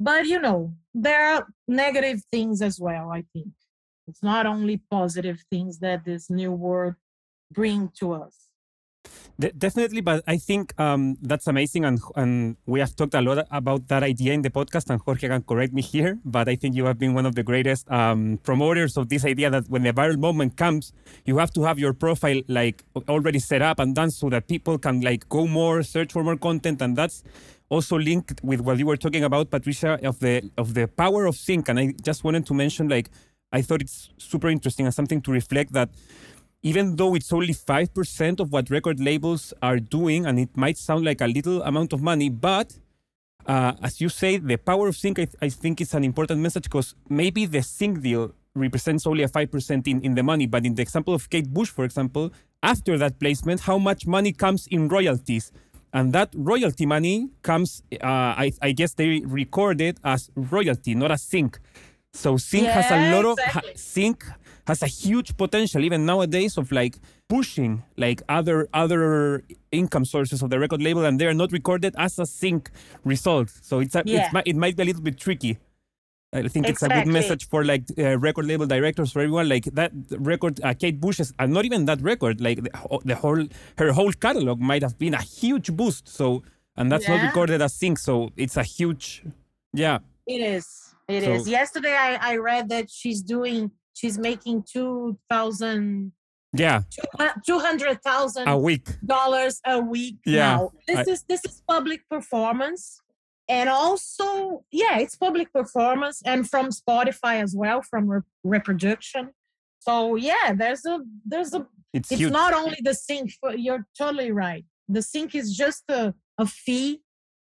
but 0.00 0.26
you 0.26 0.40
know 0.40 0.72
there 0.94 1.34
are 1.34 1.46
negative 1.68 2.20
things 2.32 2.62
as 2.62 2.80
well 2.80 3.10
i 3.12 3.22
think. 3.32 3.52
It's 4.10 4.24
not 4.24 4.44
only 4.44 4.82
positive 4.90 5.44
things 5.50 5.78
that 5.78 6.04
this 6.04 6.30
new 6.30 6.50
world 6.50 6.94
bring 7.52 7.90
to 8.00 8.12
us. 8.14 8.48
De- 9.38 9.52
definitely, 9.52 10.00
but 10.00 10.24
I 10.26 10.36
think 10.36 10.78
um, 10.80 11.16
that's 11.22 11.46
amazing, 11.46 11.84
and 11.84 12.00
and 12.16 12.56
we 12.66 12.80
have 12.80 12.94
talked 12.96 13.14
a 13.14 13.22
lot 13.22 13.46
about 13.50 13.86
that 13.86 14.02
idea 14.02 14.32
in 14.32 14.42
the 14.42 14.50
podcast, 14.50 14.90
and 14.90 15.00
Jorge 15.00 15.28
can 15.28 15.42
correct 15.42 15.72
me 15.72 15.80
here, 15.80 16.18
but 16.24 16.48
I 16.48 16.56
think 16.56 16.74
you 16.74 16.84
have 16.86 16.98
been 16.98 17.14
one 17.14 17.24
of 17.24 17.36
the 17.36 17.42
greatest 17.42 17.88
um, 17.90 18.40
promoters 18.42 18.96
of 18.96 19.08
this 19.08 19.24
idea 19.24 19.48
that 19.48 19.70
when 19.70 19.84
the 19.84 19.92
viral 19.92 20.18
moment 20.18 20.56
comes, 20.56 20.92
you 21.24 21.38
have 21.38 21.52
to 21.52 21.62
have 21.62 21.78
your 21.78 21.94
profile 21.94 22.42
like 22.48 22.84
already 23.08 23.38
set 23.38 23.62
up 23.62 23.78
and 23.78 23.94
done 23.94 24.10
so 24.10 24.28
that 24.28 24.48
people 24.48 24.76
can 24.76 25.00
like 25.00 25.28
go 25.28 25.46
more, 25.46 25.82
search 25.82 26.12
for 26.12 26.24
more 26.24 26.36
content, 26.36 26.82
and 26.82 26.96
that's 26.96 27.22
also 27.70 27.98
linked 27.98 28.40
with 28.42 28.60
what 28.60 28.78
you 28.78 28.86
were 28.86 28.98
talking 28.98 29.24
about, 29.24 29.50
Patricia, 29.50 29.98
of 30.06 30.18
the 30.20 30.50
of 30.58 30.74
the 30.74 30.86
power 30.86 31.24
of 31.24 31.36
sync. 31.36 31.68
And 31.68 31.78
I 31.78 31.94
just 32.02 32.24
wanted 32.24 32.44
to 32.46 32.54
mention, 32.54 32.88
like, 32.88 33.08
I 33.52 33.62
thought 33.62 33.80
it's 33.80 34.10
super 34.18 34.48
interesting 34.48 34.84
and 34.86 34.94
something 34.94 35.22
to 35.22 35.32
reflect 35.32 35.72
that 35.72 35.90
even 36.62 36.96
though 36.96 37.14
it's 37.14 37.32
only 37.32 37.54
5% 37.54 38.40
of 38.40 38.52
what 38.52 38.68
record 38.68 39.00
labels 39.00 39.54
are 39.62 39.78
doing, 39.78 40.26
and 40.26 40.38
it 40.38 40.54
might 40.56 40.76
sound 40.76 41.04
like 41.04 41.22
a 41.22 41.26
little 41.26 41.62
amount 41.62 41.94
of 41.94 42.02
money, 42.02 42.28
but 42.28 42.74
uh, 43.46 43.72
as 43.82 44.00
you 44.00 44.08
say, 44.08 44.36
the 44.36 44.58
power 44.58 44.88
of 44.88 44.96
sync, 44.96 45.18
I, 45.18 45.24
th- 45.24 45.36
I 45.40 45.48
think 45.48 45.80
is 45.80 45.94
an 45.94 46.04
important 46.04 46.40
message 46.40 46.64
because 46.64 46.94
maybe 47.08 47.46
the 47.46 47.62
sync 47.62 48.02
deal 48.02 48.34
represents 48.54 49.06
only 49.06 49.22
a 49.22 49.28
5% 49.28 49.86
in, 49.88 50.02
in 50.02 50.14
the 50.14 50.22
money. 50.22 50.46
But 50.46 50.66
in 50.66 50.74
the 50.74 50.82
example 50.82 51.14
of 51.14 51.30
Kate 51.30 51.48
Bush, 51.48 51.70
for 51.70 51.84
example, 51.84 52.32
after 52.62 52.98
that 52.98 53.18
placement, 53.18 53.60
how 53.60 53.78
much 53.78 54.06
money 54.06 54.32
comes 54.32 54.66
in 54.66 54.88
royalties? 54.88 55.52
And 55.92 56.12
that 56.12 56.30
royalty 56.36 56.86
money 56.86 57.28
comes. 57.42 57.82
Uh, 57.92 58.06
I, 58.06 58.52
I 58.62 58.72
guess 58.72 58.94
they 58.94 59.20
record 59.26 59.80
it 59.80 59.98
as 60.04 60.30
royalty, 60.34 60.94
not 60.94 61.10
as 61.10 61.22
sync. 61.22 61.58
So 62.12 62.36
sync 62.36 62.64
Yeah, 62.64 62.80
has 62.82 62.90
a 62.90 63.14
lot 63.14 63.24
of 63.24 63.38
exactly. 63.38 63.70
ha, 63.70 63.76
sync 63.76 64.24
has 64.66 64.82
a 64.82 64.86
huge 64.86 65.36
potential 65.36 65.82
even 65.84 66.04
nowadays 66.06 66.56
of 66.58 66.70
like 66.70 66.96
pushing 67.28 67.82
like 67.96 68.22
other 68.28 68.68
other 68.74 69.42
income 69.72 70.04
sources 70.04 70.42
of 70.42 70.50
the 70.50 70.58
record 70.58 70.82
label, 70.82 71.04
and 71.04 71.20
they 71.20 71.26
are 71.26 71.34
not 71.34 71.52
recorded 71.52 71.94
as 71.98 72.18
a 72.18 72.26
sync 72.26 72.70
result. 73.04 73.50
So 73.62 73.78
it's 73.80 73.94
a, 73.94 74.02
Yeah. 74.04 74.28
it's, 74.34 74.42
it 74.50 74.56
might 74.56 74.76
be 74.76 74.82
a 74.82 74.86
little 74.86 75.02
bit 75.02 75.18
tricky. 75.18 75.58
I 76.32 76.46
think 76.46 76.68
it's 76.68 76.82
a 76.82 76.88
good 76.88 77.08
message 77.08 77.48
for 77.48 77.64
like 77.64 77.84
uh, 77.98 78.16
record 78.18 78.46
label 78.46 78.66
directors 78.66 79.10
for 79.12 79.20
everyone. 79.20 79.48
Like 79.48 79.64
that 79.64 79.90
record, 80.12 80.60
uh, 80.62 80.74
Kate 80.74 81.00
Bush's, 81.00 81.32
and 81.40 81.52
not 81.52 81.64
even 81.64 81.86
that 81.86 82.00
record. 82.02 82.40
Like 82.40 82.62
the, 82.62 82.70
the 83.04 83.16
whole 83.16 83.44
her 83.78 83.92
whole 83.92 84.12
catalog 84.12 84.60
might 84.60 84.82
have 84.82 84.96
been 84.96 85.14
a 85.14 85.22
huge 85.22 85.72
boost. 85.72 86.08
So 86.08 86.42
and 86.76 86.90
that's 86.90 87.08
not 87.08 87.20
recorded 87.22 87.60
as 87.60 87.74
sync. 87.74 87.98
So 87.98 88.30
it's 88.36 88.56
a 88.56 88.62
huge, 88.62 89.24
yeah, 89.72 89.98
It 90.26 90.40
is. 90.40 90.94
It 91.08 91.24
is. 91.24 91.44
So- 91.46 91.50
Yesterday, 91.50 91.92
I, 91.96 92.34
I 92.34 92.36
read 92.36 92.68
that 92.68 92.88
she's 92.90 93.22
doing, 93.22 93.72
she's 93.94 94.16
making 94.16 94.62
two 94.72 95.18
thousand, 95.28 96.12
yeah, 96.52 96.82
two 97.44 97.58
hundred 97.58 98.00
thousand 98.04 98.46
a 98.46 98.56
week. 98.56 98.86
dollars 99.04 99.60
a 99.66 99.80
week 99.80 100.18
Yeah, 100.24 100.38
now. 100.56 100.70
This 100.86 101.08
I- 101.08 101.10
is 101.10 101.24
this 101.28 101.44
is 101.44 101.60
public 101.66 102.08
performance, 102.08 103.00
and 103.50 103.68
also 103.68 104.64
yeah, 104.70 104.98
it's 104.98 105.16
public 105.16 105.52
performance, 105.52 106.22
and 106.24 106.48
from 106.48 106.70
Spotify 106.70 107.42
as 107.42 107.54
well, 107.54 107.82
from 107.82 108.08
re- 108.08 108.20
reproduction. 108.44 109.30
So 109.80 110.14
yeah, 110.14 110.54
there's 110.54 110.84
a 110.86 111.00
there's 111.26 111.52
a. 111.52 111.66
It's, 111.92 112.12
It's 112.12 112.22
not 112.22 112.54
only 112.54 112.78
the 112.82 112.94
sync. 112.94 113.32
You're 113.56 113.86
totally 113.98 114.30
right. 114.30 114.64
The 114.88 115.02
sync 115.02 115.34
is 115.34 115.56
just 115.56 115.82
a, 115.88 116.14
a 116.38 116.46
fee, 116.46 117.02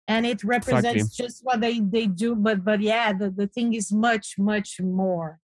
and 0.08 0.26
it 0.28 0.44
represents 0.44 1.16
just 1.16 1.44
what 1.44 1.60
they 1.62 1.80
they 1.80 2.06
do. 2.06 2.36
But 2.36 2.64
but 2.64 2.82
yeah, 2.82 3.12
the 3.12 3.32
the 3.32 3.48
thing 3.48 3.74
is 3.74 3.92
much 3.92 4.36
much 4.38 4.80
more 4.80 5.40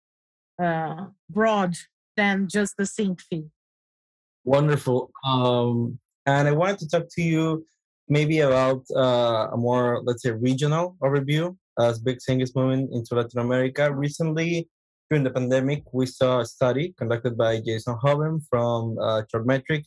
uh, 0.62 1.06
broad 1.30 1.74
than 2.18 2.48
just 2.48 2.76
the 2.76 2.84
sync 2.84 3.22
fee. 3.22 3.46
Wonderful. 4.44 5.10
Um, 5.24 5.98
and 6.26 6.48
I 6.48 6.52
wanted 6.52 6.78
to 6.80 6.88
talk 6.88 7.06
to 7.16 7.22
you 7.22 7.64
maybe 8.10 8.40
about 8.40 8.82
uh, 8.94 9.48
a 9.52 9.56
more, 9.56 10.02
let's 10.04 10.22
say, 10.22 10.32
regional 10.32 10.96
overview 11.02 11.56
as 11.78 12.00
Big 12.00 12.20
Sync 12.20 12.42
is 12.42 12.54
moving 12.54 12.92
into 12.92 13.14
Latin 13.14 13.40
America. 13.40 13.90
Recently, 13.90 14.68
during 15.08 15.24
the 15.24 15.30
pandemic, 15.30 15.84
we 15.92 16.06
saw 16.06 16.40
a 16.40 16.44
study 16.44 16.92
conducted 16.98 17.38
by 17.38 17.60
Jason 17.60 17.96
Joven 18.04 18.42
from 18.50 18.98
uh, 18.98 19.22
Chartmetric 19.32 19.84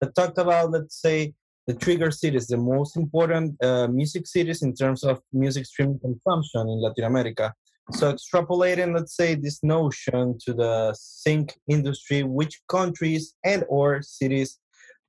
that 0.00 0.14
talked 0.14 0.38
about, 0.38 0.70
let's 0.70 1.00
say, 1.00 1.34
the 1.66 1.74
trigger 1.74 2.10
cities, 2.10 2.46
the 2.46 2.56
most 2.56 2.96
important 2.96 3.62
uh, 3.62 3.88
music 3.88 4.26
cities 4.26 4.62
in 4.62 4.74
terms 4.74 5.02
of 5.04 5.20
music 5.32 5.66
streaming 5.66 5.98
consumption 5.98 6.62
in 6.62 6.80
Latin 6.80 7.04
America. 7.04 7.52
So 7.92 8.12
extrapolating, 8.12 8.94
let's 8.94 9.16
say, 9.16 9.34
this 9.34 9.62
notion 9.62 10.38
to 10.44 10.52
the 10.52 10.94
sync 10.98 11.54
industry, 11.68 12.22
which 12.22 12.60
countries 12.68 13.34
and 13.44 13.64
or 13.68 14.02
cities 14.02 14.58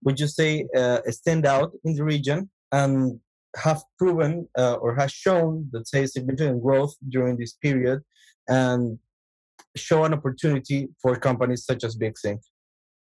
would 0.03 0.19
you 0.19 0.27
say 0.27 0.67
uh, 0.75 0.99
stand 1.09 1.45
out 1.45 1.71
in 1.85 1.95
the 1.95 2.03
region 2.03 2.49
and 2.71 3.19
have 3.55 3.81
proven 3.97 4.47
uh, 4.57 4.75
or 4.75 4.95
has 4.95 5.11
shown, 5.11 5.69
let's 5.73 5.91
say, 5.91 6.05
significant 6.05 6.61
growth 6.61 6.95
during 7.09 7.37
this 7.37 7.53
period 7.53 8.01
and 8.47 8.99
show 9.75 10.03
an 10.03 10.13
opportunity 10.13 10.89
for 11.01 11.15
companies 11.15 11.65
such 11.65 11.83
as 11.83 11.95
Big 11.95 12.17
Sync? 12.17 12.41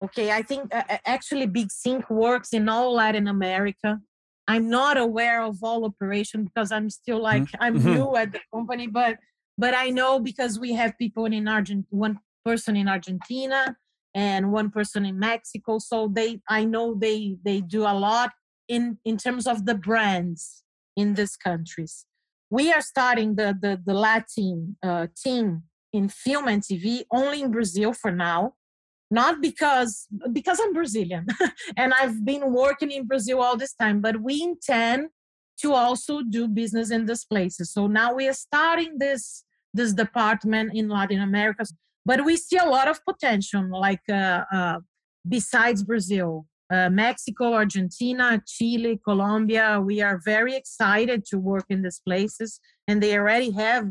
Okay, 0.03 0.31
I 0.33 0.43
think 0.43 0.75
uh, 0.75 0.83
actually 1.07 1.47
Big 1.47 1.71
Sync 1.71 2.09
works 2.11 2.53
in 2.53 2.69
all 2.69 2.93
Latin 2.95 3.27
America. 3.27 4.01
I'm 4.47 4.69
not 4.69 4.99
aware 4.99 5.41
of 5.43 5.57
all 5.63 5.85
operation 5.87 6.45
because 6.45 6.71
I'm 6.71 6.91
still 6.91 7.21
like 7.23 7.49
I'm 7.61 7.77
Mhm. 7.81 7.95
new 7.95 8.17
at 8.17 8.33
the 8.33 8.41
company, 8.53 8.87
but 8.87 9.19
but 9.57 9.73
I 9.75 9.91
know 9.91 10.19
because 10.19 10.59
we 10.59 10.73
have 10.73 10.99
people 10.99 11.25
in 11.27 11.49
Argent, 11.49 11.87
one 11.91 12.19
person 12.45 12.77
in 12.77 12.89
Argentina 12.89 13.77
and 14.15 14.53
one 14.53 14.71
person 14.71 15.07
in 15.07 15.19
Mexico. 15.19 15.79
So 15.79 16.09
they, 16.13 16.41
I 16.49 16.65
know 16.65 16.95
they 16.95 17.39
they 17.45 17.61
do 17.61 17.83
a 17.83 17.95
lot 17.95 18.33
in 18.69 18.99
in 19.05 19.17
terms 19.17 19.47
of 19.47 19.67
the 19.67 19.75
brands 19.75 20.63
in 20.97 21.15
these 21.15 21.37
countries. 21.37 22.07
We 22.51 22.73
are 22.73 22.83
starting 22.83 23.37
the 23.37 23.57
the 23.61 23.81
the 23.85 23.95
Latin 23.95 24.77
uh, 24.83 25.09
team 25.17 25.65
in 25.93 26.09
film 26.09 26.49
and 26.49 26.63
TV 26.63 27.05
only 27.11 27.43
in 27.43 27.51
Brazil 27.51 27.93
for 27.93 28.11
now 28.11 28.55
not 29.11 29.41
because 29.41 30.07
because 30.33 30.59
I'm 30.61 30.73
Brazilian 30.73 31.27
and 31.77 31.95
I've 31.95 32.25
been 32.25 32.53
working 32.53 32.91
in 32.91 33.07
Brazil 33.07 33.41
all 33.41 33.57
this 33.57 33.75
time, 33.75 34.01
but 34.01 34.21
we 34.21 34.43
intend 34.43 35.09
to 35.63 35.73
also 35.73 36.23
do 36.23 36.49
business 36.49 36.91
in 36.91 37.07
these 37.07 37.25
places. 37.25 37.73
So 37.73 37.87
now 37.87 38.15
we 38.15 38.27
are 38.29 38.35
starting 38.49 38.99
this 38.99 39.45
this 39.73 39.93
department 39.93 40.73
in 40.75 40.89
Latin 40.89 41.21
America, 41.21 41.65
but 42.05 42.25
we 42.25 42.37
see 42.37 42.57
a 42.57 42.65
lot 42.65 42.89
of 42.89 43.05
potential. 43.05 43.69
Like 43.71 44.03
uh, 44.11 44.45
uh, 44.53 44.79
besides 45.29 45.83
Brazil, 45.83 46.47
uh, 46.73 46.89
Mexico, 46.89 47.55
Argentina, 47.55 48.43
Chile, 48.47 49.01
Colombia, 49.05 49.81
we 49.81 50.01
are 50.01 50.21
very 50.25 50.55
excited 50.57 51.25
to 51.27 51.39
work 51.39 51.67
in 51.69 51.83
these 51.83 52.01
places, 52.07 52.61
and 52.89 53.03
they 53.03 53.17
already 53.17 53.51
have 53.51 53.91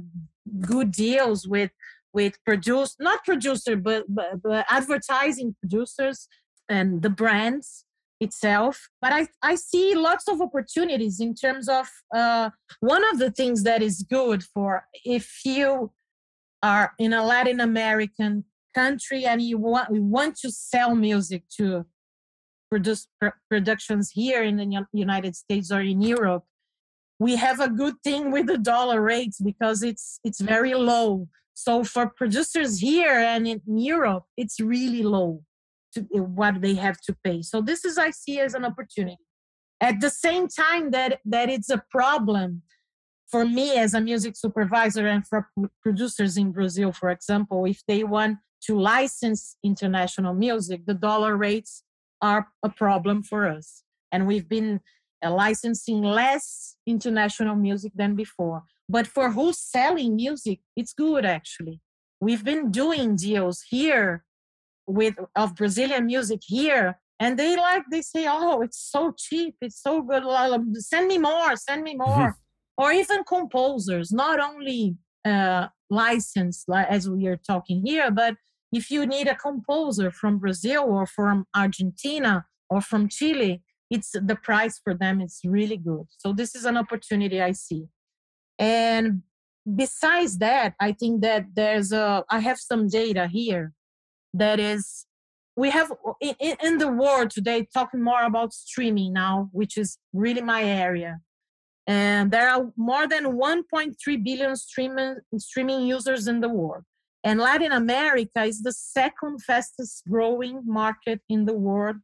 good 0.61 0.91
deals 0.91 1.47
with 1.47 1.71
with 2.13 2.37
produce 2.45 2.95
not 2.99 3.23
producer 3.25 3.75
but, 3.75 4.03
but, 4.07 4.41
but 4.43 4.65
advertising 4.69 5.55
producers 5.59 6.27
and 6.69 7.01
the 7.01 7.09
brands 7.09 7.85
itself. 8.19 8.89
But 9.01 9.13
i 9.13 9.27
i 9.41 9.55
see 9.55 9.95
lots 9.95 10.27
of 10.27 10.41
opportunities 10.41 11.19
in 11.19 11.35
terms 11.35 11.67
of 11.67 11.87
uh, 12.15 12.49
one 12.79 13.03
of 13.11 13.19
the 13.19 13.31
things 13.31 13.63
that 13.63 13.81
is 13.81 14.05
good 14.09 14.43
for 14.43 14.85
if 15.03 15.45
you 15.45 15.91
are 16.61 16.93
in 16.97 17.11
a 17.11 17.23
latin 17.25 17.59
american 17.59 18.45
country 18.73 19.25
and 19.25 19.41
you 19.41 19.57
want 19.57 19.93
you 19.93 20.01
want 20.01 20.35
to 20.37 20.49
sell 20.49 20.95
music 20.95 21.43
to 21.57 21.85
produce 22.73 23.03
pr- 23.19 23.37
productions 23.51 24.05
here 24.19 24.41
in 24.49 24.55
the 24.57 24.67
united 25.07 25.33
states 25.43 25.71
or 25.75 25.81
in 25.93 25.99
europe 26.01 26.43
we 27.19 27.35
have 27.35 27.59
a 27.59 27.73
good 27.81 27.95
thing 28.03 28.31
with 28.35 28.47
the 28.47 28.61
dollar 28.73 28.99
rates 29.13 29.37
because 29.49 29.79
it's 29.89 30.05
it's 30.27 30.41
very 30.53 30.73
low 30.73 31.27
so 31.53 31.83
for 31.83 32.07
producers 32.07 32.79
here 32.79 33.19
and 33.19 33.47
in 33.47 33.61
Europe, 33.67 34.25
it's 34.37 34.59
really 34.59 35.03
low 35.03 35.43
to 35.93 36.01
what 36.19 36.61
they 36.61 36.73
have 36.73 36.99
to 37.01 37.15
pay. 37.23 37.41
So 37.41 37.61
this 37.61 37.85
is 37.85 37.97
I 37.97 38.09
see 38.09 38.39
as 38.39 38.55
an 38.55 38.65
opportunity. 38.65 39.17
At 39.79 40.01
the 40.01 40.09
same 40.09 40.47
time 40.47 40.91
that 40.91 41.19
that 41.25 41.49
it's 41.49 41.69
a 41.69 41.83
problem 41.91 42.63
for 43.29 43.45
me 43.45 43.77
as 43.77 43.93
a 43.93 44.01
music 44.01 44.35
supervisor 44.35 45.07
and 45.07 45.25
for 45.27 45.49
producers 45.81 46.37
in 46.37 46.51
Brazil, 46.51 46.91
for 46.91 47.09
example, 47.09 47.65
if 47.65 47.83
they 47.87 48.03
want 48.03 48.37
to 48.65 48.79
license 48.79 49.57
international 49.63 50.33
music, 50.33 50.85
the 50.85 50.93
dollar 50.93 51.35
rates 51.35 51.83
are 52.23 52.47
a 52.63 52.69
problem 52.69 53.21
for 53.21 53.47
us. 53.47 53.83
And 54.11 54.25
we've 54.25 54.47
been 54.47 54.79
uh, 55.23 55.31
licensing 55.31 56.01
less 56.01 56.77
international 56.87 57.55
music 57.55 57.91
than 57.95 58.15
before. 58.15 58.63
But 58.89 59.05
for 59.07 59.31
who's 59.31 59.59
selling 59.59 60.15
music, 60.15 60.59
it's 60.75 60.93
good 60.93 61.25
actually. 61.25 61.81
We've 62.21 62.43
been 62.43 62.71
doing 62.71 63.17
deals 63.17 63.61
here 63.69 64.23
with 64.87 65.15
of 65.35 65.55
Brazilian 65.55 66.05
music 66.05 66.41
here, 66.45 66.99
and 67.19 67.37
they 67.37 67.55
like 67.55 67.83
they 67.91 68.01
say, 68.01 68.25
"Oh, 68.29 68.61
it's 68.61 68.81
so 68.95 69.13
cheap, 69.17 69.55
it's 69.61 69.81
so 69.81 70.01
good. 70.01 70.23
Send 70.91 71.07
me 71.07 71.17
more, 71.17 71.55
send 71.55 71.83
me 71.83 71.95
more." 71.95 72.35
or 72.77 72.91
even 72.91 73.23
composers, 73.23 74.11
not 74.11 74.39
only 74.39 74.95
uh, 75.25 75.67
licensed 75.89 76.65
as 76.69 77.09
we 77.09 77.27
are 77.27 77.37
talking 77.37 77.85
here, 77.85 78.09
but 78.11 78.35
if 78.73 78.89
you 78.89 79.05
need 79.05 79.27
a 79.27 79.35
composer 79.35 80.11
from 80.11 80.39
Brazil 80.39 80.83
or 80.83 81.05
from 81.05 81.45
Argentina 81.55 82.45
or 82.69 82.81
from 82.81 83.07
Chile, 83.07 83.61
it's 83.89 84.11
the 84.11 84.35
price 84.35 84.79
for 84.83 84.95
them 84.95 85.21
is 85.21 85.39
really 85.45 85.77
good. 85.77 86.05
So 86.17 86.33
this 86.33 86.55
is 86.55 86.65
an 86.65 86.77
opportunity 86.77 87.39
I 87.39 87.51
see. 87.51 87.85
And 88.57 89.21
besides 89.75 90.39
that, 90.39 90.73
I 90.79 90.93
think 90.93 91.21
that 91.21 91.45
there's 91.55 91.91
a, 91.91 92.25
I 92.29 92.39
have 92.39 92.59
some 92.59 92.87
data 92.87 93.27
here 93.27 93.73
that 94.33 94.59
is, 94.59 95.05
we 95.55 95.69
have 95.69 95.93
in, 96.19 96.35
in- 96.39 96.79
the 96.79 96.91
world 96.91 97.29
today 97.29 97.67
talking 97.71 98.01
more 98.01 98.23
about 98.23 98.53
streaming 98.53 99.13
now, 99.13 99.49
which 99.51 99.77
is 99.77 99.99
really 100.11 100.41
my 100.41 100.63
area. 100.63 101.19
And 101.85 102.31
there 102.31 102.49
are 102.49 102.71
more 102.75 103.07
than 103.07 103.25
1.3 103.37 104.23
billion 104.23 104.55
streaming, 104.55 105.17
streaming 105.37 105.81
users 105.85 106.27
in 106.27 106.41
the 106.41 106.49
world. 106.49 106.85
And 107.23 107.39
Latin 107.39 107.71
America 107.71 108.43
is 108.43 108.61
the 108.61 108.73
second 108.73 109.41
fastest 109.43 110.03
growing 110.09 110.61
market 110.65 111.21
in 111.29 111.45
the 111.45 111.53
world 111.53 111.97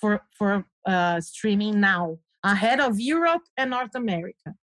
for, 0.00 0.22
for 0.36 0.64
uh, 0.86 1.20
streaming 1.20 1.80
now, 1.80 2.18
ahead 2.42 2.80
of 2.80 2.98
Europe 2.98 3.42
and 3.56 3.70
North 3.70 3.94
America. 3.94 4.54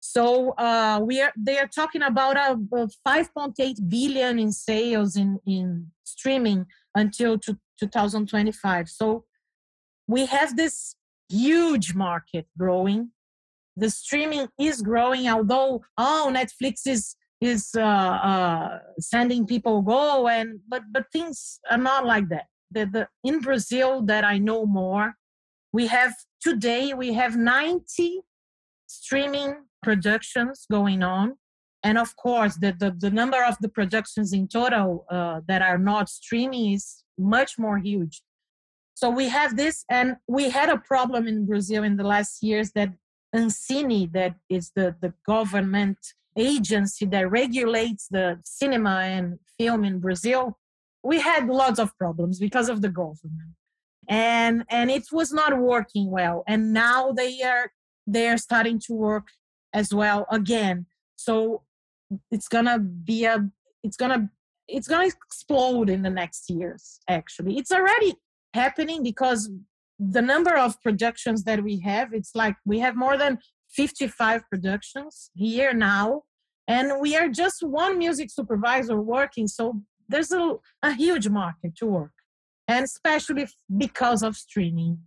So 0.00 0.52
uh, 0.52 1.00
we 1.02 1.20
are 1.20 1.32
they 1.36 1.58
are 1.58 1.68
talking 1.68 2.02
about 2.02 2.36
uh, 2.36 2.56
uh, 2.74 2.86
5.8 3.06 3.54
billion 3.88 4.38
in 4.38 4.50
sales 4.50 5.14
in, 5.14 5.38
in 5.46 5.88
streaming 6.04 6.66
until 6.94 7.38
to 7.40 7.58
2025. 7.78 8.88
So 8.88 9.24
we 10.08 10.24
have 10.26 10.56
this 10.56 10.96
huge 11.28 11.94
market 11.94 12.46
growing. 12.58 13.10
The 13.76 13.90
streaming 13.90 14.48
is 14.58 14.80
growing, 14.80 15.28
although 15.28 15.82
oh 15.98 16.32
Netflix 16.32 16.86
is 16.86 17.14
is 17.40 17.70
uh, 17.74 17.80
uh, 17.80 18.78
sending 18.98 19.46
people 19.46 19.82
go 19.82 20.28
and 20.28 20.60
but 20.68 20.82
but 20.92 21.06
things 21.12 21.58
are 21.70 21.78
not 21.78 22.04
like 22.04 22.28
that. 22.28 22.46
The, 22.70 22.86
the 22.86 23.08
in 23.24 23.40
Brazil 23.40 24.02
that 24.02 24.24
I 24.24 24.38
know 24.38 24.66
more, 24.66 25.14
we 25.72 25.86
have 25.86 26.14
today 26.40 26.94
we 26.94 27.14
have 27.14 27.36
90 27.36 28.20
streaming 28.86 29.54
productions 29.82 30.66
going 30.70 31.02
on 31.02 31.36
and 31.82 31.98
of 31.98 32.16
course 32.16 32.56
the, 32.56 32.72
the, 32.78 32.94
the 32.98 33.10
number 33.10 33.42
of 33.44 33.56
the 33.60 33.68
productions 33.68 34.32
in 34.32 34.48
total 34.48 35.06
uh, 35.10 35.40
that 35.46 35.62
are 35.62 35.78
not 35.78 36.08
streaming 36.08 36.72
is 36.72 37.02
much 37.18 37.58
more 37.58 37.78
huge 37.78 38.22
so 38.94 39.08
we 39.08 39.28
have 39.28 39.56
this 39.56 39.84
and 39.90 40.16
we 40.28 40.50
had 40.50 40.68
a 40.68 40.78
problem 40.78 41.26
in 41.28 41.46
brazil 41.46 41.84
in 41.84 41.96
the 41.96 42.04
last 42.04 42.42
years 42.42 42.72
that 42.72 42.90
ancine 43.34 44.10
that 44.12 44.34
is 44.48 44.72
the, 44.74 44.94
the 45.00 45.12
government 45.26 45.98
agency 46.36 47.06
that 47.06 47.30
regulates 47.30 48.06
the 48.08 48.38
cinema 48.44 49.00
and 49.00 49.38
film 49.58 49.84
in 49.84 49.98
brazil 49.98 50.56
we 51.02 51.20
had 51.20 51.48
lots 51.48 51.78
of 51.78 51.96
problems 51.96 52.38
because 52.38 52.68
of 52.68 52.82
the 52.82 52.88
government. 52.88 53.54
And 54.08 54.64
and 54.68 54.90
it 54.90 55.06
was 55.12 55.32
not 55.32 55.58
working 55.58 56.10
well. 56.10 56.42
And 56.46 56.72
now 56.72 57.12
they 57.12 57.42
are 57.42 57.72
they're 58.06 58.38
starting 58.38 58.80
to 58.86 58.94
work 58.94 59.28
as 59.72 59.94
well 59.94 60.26
again. 60.30 60.86
So 61.16 61.62
it's 62.30 62.48
gonna 62.48 62.78
be 62.78 63.24
a 63.24 63.48
it's 63.82 63.96
gonna 63.96 64.30
it's 64.68 64.88
gonna 64.88 65.06
explode 65.06 65.88
in 65.90 66.02
the 66.02 66.10
next 66.10 66.50
years 66.50 67.00
actually. 67.08 67.56
It's 67.56 67.72
already 67.72 68.14
happening 68.52 69.02
because 69.02 69.48
the 69.98 70.22
number 70.22 70.56
of 70.56 70.80
productions 70.82 71.44
that 71.44 71.62
we 71.62 71.78
have 71.80 72.12
it's 72.12 72.34
like 72.34 72.56
we 72.64 72.80
have 72.80 72.96
more 72.96 73.16
than 73.16 73.38
55 73.72 74.42
productions 74.48 75.30
here 75.34 75.72
now 75.72 76.22
and 76.66 77.00
we 77.00 77.16
are 77.16 77.28
just 77.28 77.62
one 77.62 77.98
music 77.98 78.30
supervisor 78.30 79.00
working 79.00 79.46
so 79.46 79.82
there's 80.08 80.32
a, 80.32 80.56
a 80.82 80.92
huge 80.92 81.28
market 81.28 81.76
to 81.76 81.86
work 81.86 82.12
and 82.70 82.84
especially 82.84 83.46
because 83.76 84.22
of 84.22 84.36
streaming. 84.36 84.98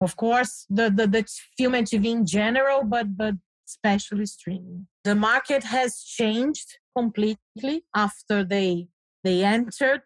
Of 0.00 0.16
course 0.16 0.66
the, 0.68 0.90
the, 0.90 1.06
the 1.06 1.24
film 1.56 1.74
and 1.74 1.86
tv 1.86 2.06
in 2.06 2.26
general 2.26 2.84
but 2.84 3.16
but 3.16 3.34
especially 3.68 4.26
streaming. 4.26 4.86
The 5.04 5.14
market 5.14 5.64
has 5.64 6.02
changed 6.02 6.68
completely 6.96 7.84
after 7.94 8.44
they 8.44 8.88
they 9.24 9.44
entered 9.44 10.02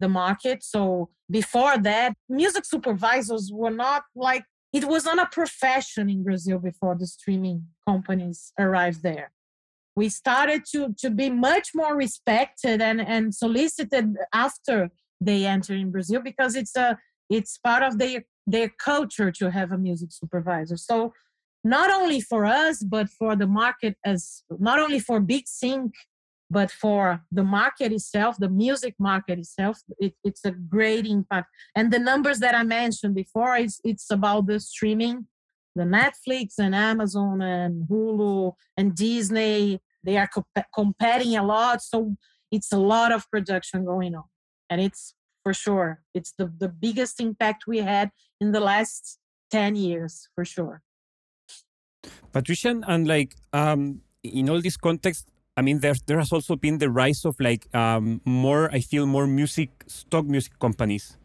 the 0.00 0.08
market 0.08 0.62
so 0.62 1.10
before 1.30 1.76
that 1.78 2.14
music 2.28 2.64
supervisors 2.64 3.50
were 3.52 3.76
not 3.86 4.02
like 4.14 4.44
it 4.72 4.84
was 4.86 5.04
not 5.04 5.18
a 5.18 5.26
profession 5.26 6.08
in 6.08 6.24
brazil 6.24 6.58
before 6.58 6.96
the 6.98 7.06
streaming 7.06 7.66
companies 7.86 8.52
arrived 8.58 9.02
there. 9.02 9.32
We 9.94 10.08
started 10.08 10.64
to 10.72 10.94
to 10.98 11.10
be 11.10 11.30
much 11.30 11.70
more 11.74 11.94
respected 11.96 12.80
and 12.80 13.00
and 13.00 13.34
solicited 13.34 14.16
after 14.32 14.90
they 15.20 15.46
enter 15.46 15.74
in 15.74 15.90
brazil 15.90 16.20
because 16.22 16.56
it's 16.56 16.76
a 16.76 16.98
it's 17.28 17.58
part 17.58 17.82
of 17.82 17.98
their 17.98 18.24
their 18.46 18.68
culture 18.68 19.30
to 19.30 19.50
have 19.50 19.70
a 19.72 19.78
music 19.78 20.10
supervisor. 20.12 20.76
So 20.76 21.12
not 21.64 21.90
only 21.90 22.20
for 22.20 22.44
us 22.44 22.82
but 22.82 23.08
for 23.08 23.36
the 23.36 23.46
market 23.46 23.96
as 24.04 24.42
not 24.58 24.78
only 24.80 24.98
for 24.98 25.20
big 25.20 25.46
sync 25.46 25.92
but 26.52 26.70
for 26.70 27.02
the 27.38 27.42
market 27.42 27.90
itself 27.92 28.36
the 28.38 28.48
music 28.64 28.94
market 28.98 29.38
itself 29.38 29.76
it, 29.98 30.14
it's 30.22 30.44
a 30.44 30.50
great 30.50 31.06
impact. 31.06 31.48
And 31.76 31.92
the 31.92 31.98
numbers 32.10 32.38
that 32.40 32.54
i 32.54 32.62
mentioned 32.62 33.14
before 33.14 33.56
it's, 33.56 33.80
it's 33.90 34.10
about 34.10 34.46
the 34.46 34.58
streaming 34.60 35.26
the 35.74 35.84
netflix 35.98 36.46
and 36.58 36.74
amazon 36.74 37.40
and 37.42 37.88
hulu 37.88 38.52
and 38.76 38.94
disney. 38.94 39.80
They 40.04 40.16
are 40.16 40.28
comp- 40.36 40.70
competing 40.74 41.36
a 41.36 41.44
lot 41.54 41.82
so 41.82 42.16
it's 42.50 42.70
a 42.72 42.78
lot 42.78 43.10
of 43.12 43.28
production 43.30 43.84
going 43.84 44.14
on. 44.14 44.24
And 44.68 44.80
it's 44.80 45.14
for 45.42 45.54
sure 45.54 46.02
it's 46.14 46.32
the, 46.38 46.52
the 46.64 46.68
biggest 46.68 47.20
impact 47.20 47.64
we 47.66 47.78
had 47.78 48.10
in 48.40 48.52
the 48.52 48.60
last 48.60 49.18
10 49.50 49.76
years 49.76 50.28
for 50.34 50.44
sure. 50.44 50.82
Patrician, 52.32 52.84
and 52.86 53.06
like 53.06 53.36
um, 53.52 54.00
in 54.22 54.48
all 54.48 54.60
this 54.60 54.76
context, 54.76 55.28
I 55.56 55.62
mean, 55.62 55.80
there 55.80 55.94
there 56.06 56.18
has 56.18 56.32
also 56.32 56.56
been 56.56 56.78
the 56.78 56.90
rise 56.90 57.24
of 57.24 57.36
like 57.38 57.68
um, 57.74 58.20
more, 58.24 58.70
I 58.72 58.80
feel, 58.80 59.06
more 59.06 59.26
music 59.26 59.70
stock 59.86 60.24
music 60.24 60.58
companies. 60.58 61.18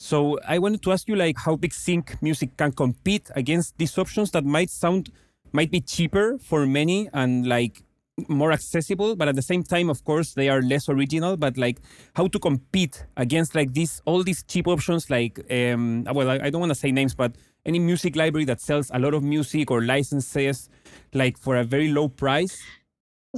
So 0.00 0.38
I 0.46 0.58
wanted 0.58 0.82
to 0.82 0.92
ask 0.92 1.08
you 1.08 1.16
like 1.16 1.36
how 1.38 1.56
Big 1.56 1.72
Sync 1.72 2.20
Music 2.22 2.56
can 2.56 2.72
compete 2.72 3.30
against 3.34 3.76
these 3.78 3.98
options 3.98 4.30
that 4.32 4.44
might 4.44 4.70
sound 4.70 5.10
might 5.52 5.70
be 5.70 5.80
cheaper 5.80 6.38
for 6.38 6.66
many 6.66 7.08
and 7.12 7.46
like 7.46 7.82
more 8.28 8.50
accessible, 8.52 9.14
but 9.14 9.28
at 9.28 9.36
the 9.36 9.42
same 9.42 9.62
time, 9.62 9.88
of 9.88 10.04
course, 10.04 10.34
they 10.34 10.48
are 10.48 10.60
less 10.60 10.88
original. 10.88 11.36
But 11.36 11.56
like 11.56 11.80
how 12.14 12.26
to 12.28 12.38
compete 12.38 13.06
against 13.16 13.54
like 13.54 13.74
these 13.74 14.02
all 14.04 14.22
these 14.24 14.42
cheap 14.42 14.66
options, 14.66 15.08
like 15.08 15.38
um, 15.50 16.04
well, 16.12 16.30
I, 16.30 16.40
I 16.44 16.50
don't 16.50 16.60
want 16.60 16.70
to 16.70 16.78
say 16.78 16.90
names, 16.90 17.14
but 17.14 17.36
any 17.64 17.78
music 17.78 18.16
library 18.16 18.44
that 18.46 18.60
sells 18.60 18.90
a 18.92 18.98
lot 18.98 19.14
of 19.14 19.22
music 19.22 19.70
or 19.70 19.82
licenses 19.82 20.68
like 21.12 21.38
for 21.38 21.56
a 21.56 21.64
very 21.64 21.88
low 21.88 22.08
price? 22.08 22.58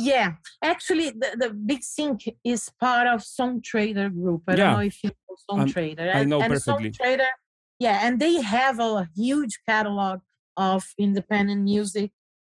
Yeah, 0.00 0.32
actually, 0.62 1.10
the, 1.10 1.36
the 1.38 1.50
Big 1.50 1.82
Sync 1.82 2.22
is 2.44 2.70
part 2.80 3.06
of 3.06 3.20
Songtradr 3.20 4.12
Group. 4.12 4.42
I 4.48 4.52
yeah. 4.52 4.56
don't 4.56 4.72
know 4.74 4.80
if 4.80 5.04
you 5.04 5.10
know 5.10 5.36
Songtradr. 5.50 6.00
And, 6.00 6.10
I 6.10 6.24
know 6.24 6.40
and 6.40 6.52
perfectly. 6.52 6.90
Songtradr, 6.90 7.26
yeah, 7.78 8.00
and 8.02 8.20
they 8.20 8.40
have 8.40 8.80
a 8.80 9.08
huge 9.14 9.58
catalog 9.68 10.20
of 10.56 10.84
independent 10.98 11.62
music 11.62 12.12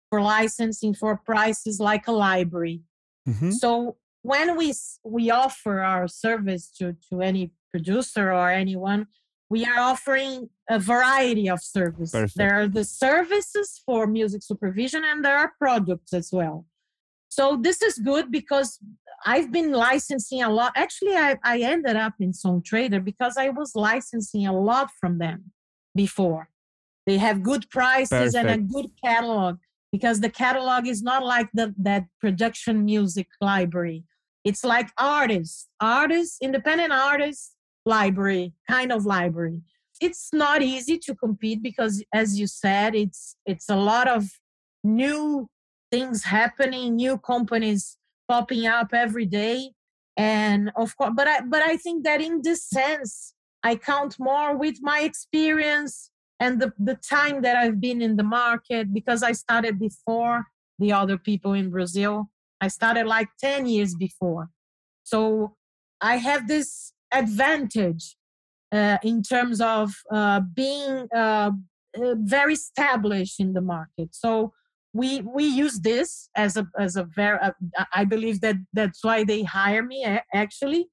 for 0.10 0.22
licensing 0.22 0.94
for 0.94 1.18
prices 1.18 1.80
like 1.80 2.08
a 2.08 2.12
library. 2.12 2.82
Mm-hmm. 3.28 3.52
So 3.52 3.98
when 4.22 4.58
we 4.58 4.74
we 5.04 5.32
offer 5.32 5.82
our 5.82 6.08
service 6.08 6.70
to 6.80 6.96
to 7.10 7.22
any 7.22 7.52
producer 7.72 8.32
or 8.32 8.50
anyone, 8.50 9.08
we 9.50 9.66
are 9.66 9.80
offering 9.80 10.50
a 10.70 10.80
variety 10.80 11.50
of 11.50 11.62
services. 11.62 12.12
Perfect. 12.12 12.38
There 12.38 12.60
are 12.60 12.68
the 12.68 12.84
services 12.84 13.82
for 13.86 14.08
music 14.08 14.44
supervision 14.44 15.04
and 15.06 15.24
there 15.24 15.38
are 15.38 15.54
products 15.58 16.14
as 16.14 16.30
well. 16.32 16.66
So 17.38 17.56
this 17.56 17.84
is 17.84 18.00
good 18.00 18.32
because 18.32 18.80
I've 19.24 19.52
been 19.52 19.72
licensing 19.72 20.42
a 20.42 20.50
lot. 20.50 20.72
Actually, 20.76 21.16
I, 21.16 21.38
I 21.44 21.60
ended 21.60 21.96
up 21.96 22.16
in 22.20 22.32
Songtradr 22.32 23.04
because 23.04 23.38
I 23.38 23.50
was 23.50 23.76
licensing 23.76 24.48
a 24.48 24.60
lot 24.60 24.90
from 25.00 25.20
them 25.20 25.52
before. 25.94 26.50
They 27.06 27.18
have 27.18 27.44
good 27.44 27.70
prices 27.70 28.34
Perfect. 28.34 28.36
and 28.38 28.50
a 28.50 28.74
good 28.74 28.88
catalog 29.06 29.60
because 29.92 30.20
the 30.20 30.32
catalog 30.32 30.88
is 30.88 31.04
not 31.04 31.24
like 31.24 31.48
the, 31.54 31.76
that 31.78 32.06
production 32.20 32.84
music 32.84 33.28
library. 33.40 34.04
It's 34.44 34.64
like 34.64 34.90
artists, 34.98 35.68
artists, 35.80 36.40
independent 36.42 36.92
artists 36.92 37.54
library, 37.86 38.54
kind 38.68 38.92
of 38.92 39.06
library. 39.06 39.62
It's 40.02 40.30
not 40.34 40.64
easy 40.64 40.98
to 41.06 41.14
compete 41.14 41.62
because, 41.62 42.04
as 42.12 42.40
you 42.40 42.48
said, 42.48 42.96
it's 42.96 43.36
it's 43.46 43.70
a 43.70 43.76
lot 43.76 44.08
of 44.08 44.28
new 44.84 45.50
things 45.92 46.24
happening, 46.24 46.96
new 46.96 47.18
companies 47.18 47.98
popping 48.28 48.68
up 48.68 48.94
every 48.94 49.26
day, 49.26 49.72
and 50.16 50.72
of 50.76 50.98
course, 50.98 51.14
but 51.16 51.28
I 51.28 51.42
but 51.42 51.62
I 51.62 51.78
think 51.78 52.04
that 52.04 52.22
in 52.22 52.42
this 52.44 52.68
sense, 52.68 53.34
I 53.64 53.76
count 53.76 54.18
more 54.20 54.56
with 54.56 54.78
my 54.82 55.02
experience 55.02 56.12
and 56.40 56.62
the, 56.62 56.74
the 56.78 56.96
time 56.96 57.42
that 57.42 57.56
I've 57.56 57.82
been 57.82 58.02
in 58.02 58.16
the 58.16 58.24
market 58.24 58.94
because 58.94 59.24
I 59.24 59.32
started 59.32 59.80
before 59.80 60.46
the 60.80 60.92
other 60.92 61.18
people 61.18 61.54
in 61.54 61.70
Brazil. 61.70 62.30
I 62.62 62.68
started 62.68 63.08
like 63.08 63.30
10 63.40 63.66
years 63.66 63.96
before. 63.96 64.50
So 65.04 65.56
I 66.02 66.18
have 66.18 66.48
this 66.48 66.94
advantage 67.12 68.16
uh, 68.72 68.98
in 69.04 69.24
terms 69.24 69.62
of 69.62 69.94
uh, 70.12 70.42
being 70.54 71.08
uh, 71.16 71.52
uh, 71.98 72.16
very 72.18 72.54
established 72.54 73.40
in 73.40 73.54
the 73.54 73.62
market. 73.62 74.10
So 74.14 74.54
we 74.94 75.22
we 75.22 75.46
use 75.46 75.80
this 75.80 76.30
as 76.36 76.58
a 76.58 76.68
as 76.78 76.96
a 76.96 77.04
very 77.04 77.38
uh, 77.40 77.52
I 77.94 78.06
believe 78.06 78.42
that 78.42 78.56
that's 78.74 79.04
why 79.04 79.24
they 79.24 79.44
hire 79.44 79.84
me 79.84 80.06
actually. 80.34 80.90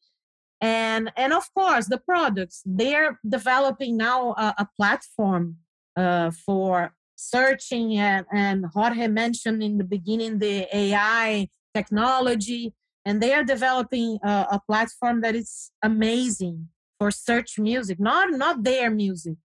And 0.61 1.13
and 1.17 1.33
of 1.33 1.53
course 1.55 1.87
the 1.87 1.99
products 1.99 2.63
they're 2.65 3.19
developing 3.29 3.97
now 3.97 4.33
a, 4.33 4.55
a 4.59 4.69
platform 4.77 5.57
uh, 5.97 6.31
for 6.45 6.95
searching 7.17 7.97
and, 7.97 8.27
and 8.33 8.67
Jorge 8.75 9.07
mentioned 9.09 9.63
in 9.63 9.79
the 9.79 9.85
beginning 9.85 10.39
the 10.39 10.67
AI 10.77 11.49
technology 11.75 12.75
and 13.05 13.21
they 13.23 13.33
are 13.33 13.45
developing 13.45 14.19
a, 14.25 14.47
a 14.53 14.61
platform 14.67 15.21
that 15.21 15.35
is 15.35 15.71
amazing 15.83 16.69
for 16.99 17.11
search 17.11 17.59
music 17.59 18.01
not 18.01 18.31
not 18.33 18.65
their 18.65 18.91
music 18.91 19.37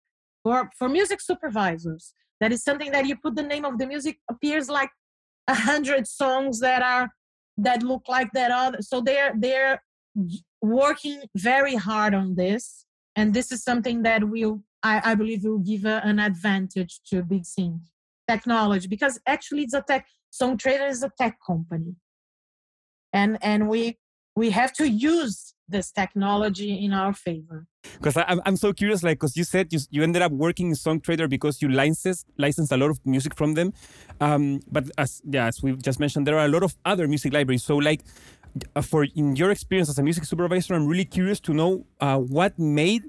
for 0.43 0.69
for 0.77 0.89
music 0.89 1.21
supervisors 1.21 2.13
that 2.39 2.51
is 2.51 2.63
something 2.63 2.91
that 2.91 3.05
you 3.05 3.15
put 3.15 3.35
the 3.35 3.43
name 3.43 3.65
of 3.65 3.77
the 3.77 3.87
music 3.87 4.19
appears 4.29 4.69
like 4.69 4.89
a 5.47 5.55
hundred 5.55 6.07
songs 6.07 6.59
that 6.59 6.81
are 6.81 7.09
that 7.57 7.83
look 7.83 8.03
like 8.07 8.31
that 8.33 8.51
other 8.51 8.81
so 8.81 9.01
they're 9.01 9.33
they're 9.37 9.81
working 10.61 11.21
very 11.35 11.75
hard 11.75 12.13
on 12.13 12.35
this 12.35 12.85
and 13.15 13.33
this 13.33 13.51
is 13.51 13.63
something 13.63 14.03
that 14.03 14.23
will 14.23 14.61
I, 14.83 15.11
I 15.11 15.15
believe 15.15 15.43
will 15.43 15.59
give 15.59 15.85
a, 15.85 16.01
an 16.03 16.19
advantage 16.19 17.01
to 17.09 17.23
Big 17.23 17.45
Sync 17.45 17.81
technology 18.27 18.87
because 18.87 19.19
actually 19.27 19.63
it's 19.63 19.73
a 19.73 19.81
tech. 19.81 20.05
Songtradr 20.31 20.89
is 20.89 21.03
a 21.03 21.11
tech 21.17 21.37
company, 21.45 21.95
and 23.11 23.37
and 23.41 23.67
we 23.67 23.97
we 24.35 24.51
have 24.51 24.73
to 24.73 24.87
use 24.87 25.53
this 25.69 25.91
technology 25.91 26.83
in 26.85 26.93
our 26.93 27.13
favor. 27.13 27.65
Because 27.97 28.17
I'm, 28.17 28.41
I'm 28.45 28.57
so 28.57 28.73
curious, 28.73 29.03
like, 29.03 29.19
because 29.19 29.37
you 29.37 29.43
said 29.43 29.71
you, 29.71 29.79
you 29.89 30.03
ended 30.03 30.21
up 30.21 30.31
working 30.31 30.67
in 30.67 30.73
Songtradr 30.73 31.29
because 31.29 31.61
you 31.61 31.69
licensed 31.69 32.25
licensed 32.37 32.71
a 32.71 32.77
lot 32.77 32.89
of 32.89 32.99
music 33.05 33.35
from 33.35 33.53
them. 33.53 33.73
Um, 34.19 34.59
but 34.69 34.89
as 34.97 35.21
yeah, 35.25 35.47
as 35.47 35.61
we 35.63 35.73
just 35.75 35.99
mentioned, 35.99 36.27
there 36.27 36.37
are 36.37 36.45
a 36.45 36.49
lot 36.49 36.63
of 36.63 36.75
other 36.85 37.07
music 37.07 37.33
libraries. 37.33 37.63
So 37.63 37.77
like, 37.77 38.01
uh, 38.75 38.81
for 38.81 39.05
in 39.15 39.35
your 39.35 39.51
experience 39.51 39.89
as 39.89 39.97
a 39.97 40.03
music 40.03 40.25
supervisor, 40.25 40.73
I'm 40.73 40.87
really 40.87 41.05
curious 41.05 41.39
to 41.41 41.53
know 41.53 41.85
uh, 42.01 42.17
what 42.17 42.57
made 42.59 43.03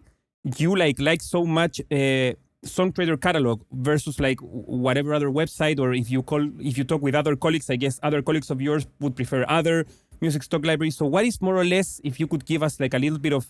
you 0.56 0.76
like 0.76 1.00
like 1.00 1.22
so 1.22 1.44
much. 1.44 1.80
Uh, 1.90 2.34
Songtradr 2.64 3.18
catalog 3.18 3.62
versus 3.72 4.20
like 4.20 4.38
whatever 4.40 5.14
other 5.14 5.30
website, 5.30 5.80
or 5.80 5.94
if 5.94 6.10
you 6.10 6.22
call 6.22 6.46
if 6.60 6.76
you 6.76 6.84
talk 6.84 7.00
with 7.00 7.14
other 7.14 7.34
colleagues, 7.34 7.70
I 7.70 7.76
guess 7.76 7.98
other 8.02 8.20
colleagues 8.20 8.50
of 8.50 8.60
yours 8.60 8.86
would 9.00 9.16
prefer 9.16 9.46
other 9.48 9.86
music 10.20 10.42
stock 10.42 10.64
libraries. 10.64 10.96
So, 10.96 11.06
what 11.06 11.24
is 11.24 11.40
more 11.40 11.56
or 11.56 11.64
less, 11.64 12.00
if 12.04 12.20
you 12.20 12.26
could 12.26 12.44
give 12.44 12.62
us 12.62 12.78
like 12.80 12.94
a 12.94 12.98
little 12.98 13.18
bit 13.18 13.32
of, 13.32 13.46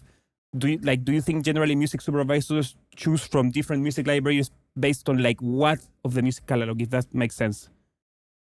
do 0.56 0.68
you 0.68 0.78
like 0.78 1.04
do 1.04 1.12
you 1.12 1.20
think 1.20 1.44
generally 1.44 1.76
music 1.76 2.00
supervisors 2.00 2.76
choose 2.96 3.24
from 3.24 3.50
different 3.50 3.82
music 3.82 4.06
libraries 4.06 4.50
based 4.78 5.08
on 5.08 5.22
like 5.22 5.40
what 5.40 5.78
of 6.04 6.14
the 6.14 6.22
music 6.22 6.46
catalog, 6.46 6.80
if 6.82 6.90
that 6.90 7.12
makes 7.14 7.36
sense? 7.36 7.68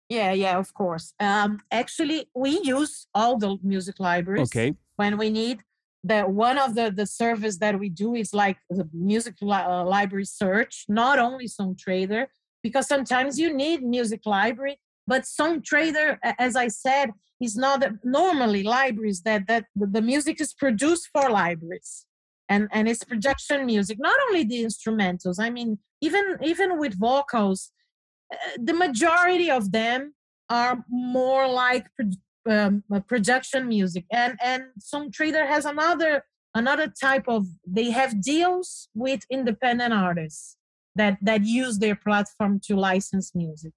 Yeah, 0.09 0.33
yeah, 0.33 0.57
of 0.57 0.73
course. 0.73 1.13
Um, 1.19 1.61
actually, 1.71 2.29
we 2.35 2.59
use 2.61 3.07
all 3.15 3.37
the 3.37 3.57
music 3.63 3.99
libraries. 3.99 4.49
Okay. 4.49 4.75
When 4.97 5.17
we 5.17 5.31
need 5.31 5.63
that 6.05 6.29
one 6.29 6.57
of 6.59 6.75
the 6.75 6.91
the 6.91 7.05
service 7.05 7.57
that 7.57 7.77
we 7.79 7.89
do 7.89 8.13
is 8.15 8.33
like 8.33 8.57
the 8.69 8.87
music 8.93 9.35
li- 9.41 9.67
uh, 9.73 9.83
library 9.83 10.25
search 10.25 10.85
not 10.87 11.17
only 11.17 11.47
Songtradr 11.47 12.27
because 12.61 12.87
sometimes 12.87 13.39
you 13.39 13.51
need 13.53 13.81
music 13.83 14.21
library 14.25 14.79
but 15.07 15.23
Songtradr 15.23 16.17
as 16.47 16.55
i 16.55 16.67
said 16.67 17.09
is 17.45 17.55
not 17.55 17.79
that 17.81 17.93
normally 18.03 18.63
libraries 18.63 19.21
that 19.21 19.47
that 19.47 19.65
the 19.75 20.01
music 20.01 20.41
is 20.41 20.53
produced 20.53 21.09
for 21.13 21.29
libraries 21.29 22.05
and 22.49 22.67
and 22.71 22.87
it's 22.89 23.03
production 23.03 23.65
music 23.65 23.97
not 23.99 24.17
only 24.27 24.43
the 24.43 24.63
instrumentals 24.63 25.37
i 25.39 25.49
mean 25.49 25.77
even 26.01 26.37
even 26.43 26.77
with 26.77 26.99
vocals 26.99 27.71
uh, 28.33 28.37
the 28.69 28.73
majority 28.73 29.49
of 29.49 29.71
them 29.71 30.13
are 30.49 30.83
more 30.89 31.47
like 31.47 31.87
um, 32.49 32.83
production 33.07 33.67
music. 33.67 34.05
And 34.11 34.37
and 34.43 34.63
Songtradr 34.79 35.47
has 35.47 35.65
another 35.65 36.23
another 36.53 36.87
type 36.87 37.25
of 37.27 37.47
they 37.67 37.91
have 37.91 38.21
deals 38.21 38.89
with 38.93 39.21
independent 39.29 39.93
artists 39.93 40.57
that 40.95 41.17
that 41.21 41.43
use 41.43 41.79
their 41.79 41.95
platform 41.95 42.59
to 42.65 42.75
license 42.75 43.33
music 43.35 43.73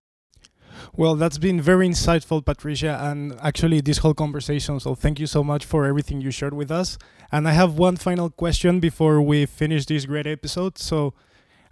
well, 0.96 1.14
that's 1.14 1.38
been 1.38 1.60
very 1.60 1.88
insightful, 1.88 2.44
Patricia, 2.44 2.98
and 3.02 3.36
actually 3.40 3.80
this 3.80 3.98
whole 3.98 4.14
conversation. 4.14 4.80
So 4.80 4.94
thank 4.94 5.18
you 5.18 5.26
so 5.26 5.42
much 5.44 5.64
for 5.64 5.84
everything 5.84 6.20
you 6.20 6.30
shared 6.30 6.54
with 6.54 6.70
us. 6.70 6.98
And 7.30 7.46
I 7.48 7.52
have 7.52 7.78
one 7.78 7.96
final 7.96 8.30
question 8.30 8.80
before 8.80 9.20
we 9.20 9.46
finish 9.46 9.86
this 9.86 10.06
great 10.06 10.26
episode. 10.26 10.78
So 10.78 11.14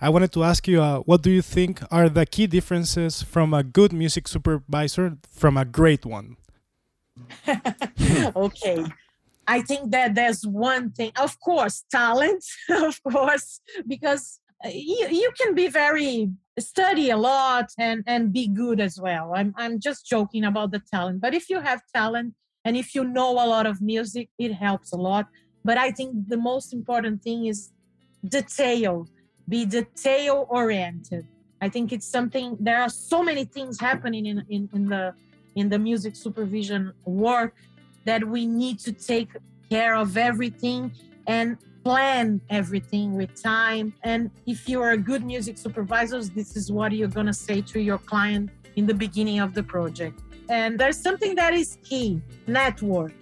I 0.00 0.10
wanted 0.10 0.32
to 0.32 0.44
ask 0.44 0.68
you, 0.68 0.82
uh, 0.82 0.98
what 1.00 1.22
do 1.22 1.30
you 1.30 1.42
think 1.42 1.82
are 1.90 2.08
the 2.08 2.26
key 2.26 2.46
differences 2.46 3.22
from 3.22 3.54
a 3.54 3.62
good 3.62 3.92
music 3.92 4.28
supervisor 4.28 5.16
from 5.30 5.56
a 5.56 5.64
great 5.64 6.04
one? 6.04 6.36
okay. 8.36 8.84
I 9.48 9.62
think 9.62 9.92
that 9.92 10.14
there's 10.14 10.46
one 10.46 10.90
thing, 10.90 11.12
of 11.16 11.38
course, 11.40 11.84
talent, 11.90 12.44
of 12.68 13.00
course, 13.02 13.60
because 13.86 14.40
Uh, 14.64 14.68
you, 14.68 15.08
you 15.10 15.30
can 15.38 15.54
be 15.54 15.68
very 15.68 16.30
study 16.58 17.10
a 17.10 17.16
lot 17.16 17.66
and 17.78 18.02
and 18.06 18.32
be 18.32 18.48
good 18.48 18.80
as 18.80 18.98
well. 18.98 19.32
I'm 19.34 19.54
i'm 19.56 19.78
just 19.78 20.06
joking 20.06 20.44
about 20.44 20.70
the 20.70 20.82
talent 20.92 21.20
but 21.20 21.34
if 21.34 21.50
you 21.50 21.60
have 21.60 21.80
talent 21.94 22.34
and 22.64 22.76
if 22.76 22.94
you 22.94 23.04
know 23.04 23.32
a 23.32 23.46
lot 23.46 23.66
of 23.66 23.80
music 23.80 24.30
it 24.38 24.52
helps 24.54 24.92
a 24.92 24.96
lot. 24.96 25.26
But 25.64 25.76
i 25.78 25.90
think 25.90 26.28
the 26.28 26.38
most 26.38 26.72
important 26.72 27.22
thing 27.22 27.46
is 27.46 27.72
detail 28.26 29.06
be 29.48 29.64
detail 29.64 30.46
oriented. 30.48 31.26
I 31.60 31.68
think 31.68 31.92
it's 31.92 32.08
something 32.08 32.56
there 32.60 32.80
are 32.80 32.88
so 32.88 33.22
many 33.22 33.44
things 33.44 33.80
happening 33.80 34.26
in 34.26 34.44
in, 34.48 34.68
in 34.74 34.86
the 34.86 35.14
in 35.54 35.68
the 35.68 35.78
music 35.78 36.16
supervision 36.16 36.92
work 37.04 37.54
that 38.04 38.24
we 38.24 38.46
need 38.46 38.78
to 38.80 38.92
take 38.92 39.30
care 39.70 39.94
of 39.94 40.16
everything 40.16 40.92
and 41.26 41.56
plan 41.86 42.40
everything 42.50 43.14
with 43.14 43.40
time. 43.40 43.94
And 44.02 44.28
if 44.44 44.68
you 44.68 44.82
are 44.82 44.90
a 44.90 44.96
good 45.10 45.24
music 45.24 45.56
supervisor, 45.56 46.20
this 46.24 46.56
is 46.56 46.72
what 46.72 46.90
you're 46.90 47.14
going 47.18 47.30
to 47.34 47.38
say 47.48 47.60
to 47.72 47.78
your 47.80 47.98
client 47.98 48.50
in 48.74 48.86
the 48.86 48.94
beginning 48.94 49.38
of 49.38 49.54
the 49.54 49.62
project. 49.62 50.20
And 50.48 50.80
there's 50.80 51.00
something 51.00 51.36
that 51.36 51.54
is 51.54 51.78
key 51.84 52.20
network. 52.48 53.18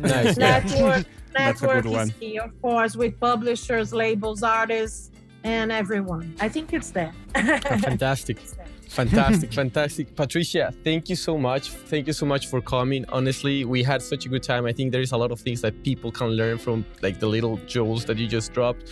Nice. 0.00 0.36
network 0.48 1.06
network 1.38 1.86
is 1.86 2.12
key, 2.20 2.38
of 2.38 2.50
course, 2.60 2.96
with 2.96 3.18
publishers, 3.18 3.94
labels, 3.94 4.42
artists, 4.42 5.10
and 5.44 5.72
everyone. 5.72 6.34
I 6.38 6.50
think 6.50 6.74
it's 6.74 6.90
there. 6.90 7.14
fantastic. 7.34 8.36
Fantastic, 8.88 9.52
fantastic. 9.62 10.14
Patricia, 10.14 10.72
thank 10.84 11.08
you 11.08 11.16
so 11.16 11.36
much. 11.36 11.70
Thank 11.70 12.06
you 12.06 12.12
so 12.12 12.26
much 12.26 12.46
for 12.46 12.60
coming. 12.60 13.04
Honestly, 13.08 13.64
we 13.64 13.82
had 13.82 14.02
such 14.02 14.26
a 14.26 14.28
good 14.28 14.42
time. 14.42 14.66
I 14.66 14.72
think 14.72 14.92
there 14.92 15.00
is 15.00 15.12
a 15.12 15.16
lot 15.16 15.30
of 15.30 15.40
things 15.40 15.60
that 15.62 15.82
people 15.82 16.10
can 16.12 16.28
learn 16.28 16.58
from 16.58 16.84
like 17.02 17.18
the 17.18 17.26
little 17.26 17.58
jewels 17.66 18.04
that 18.06 18.16
you 18.16 18.26
just 18.26 18.52
dropped. 18.52 18.88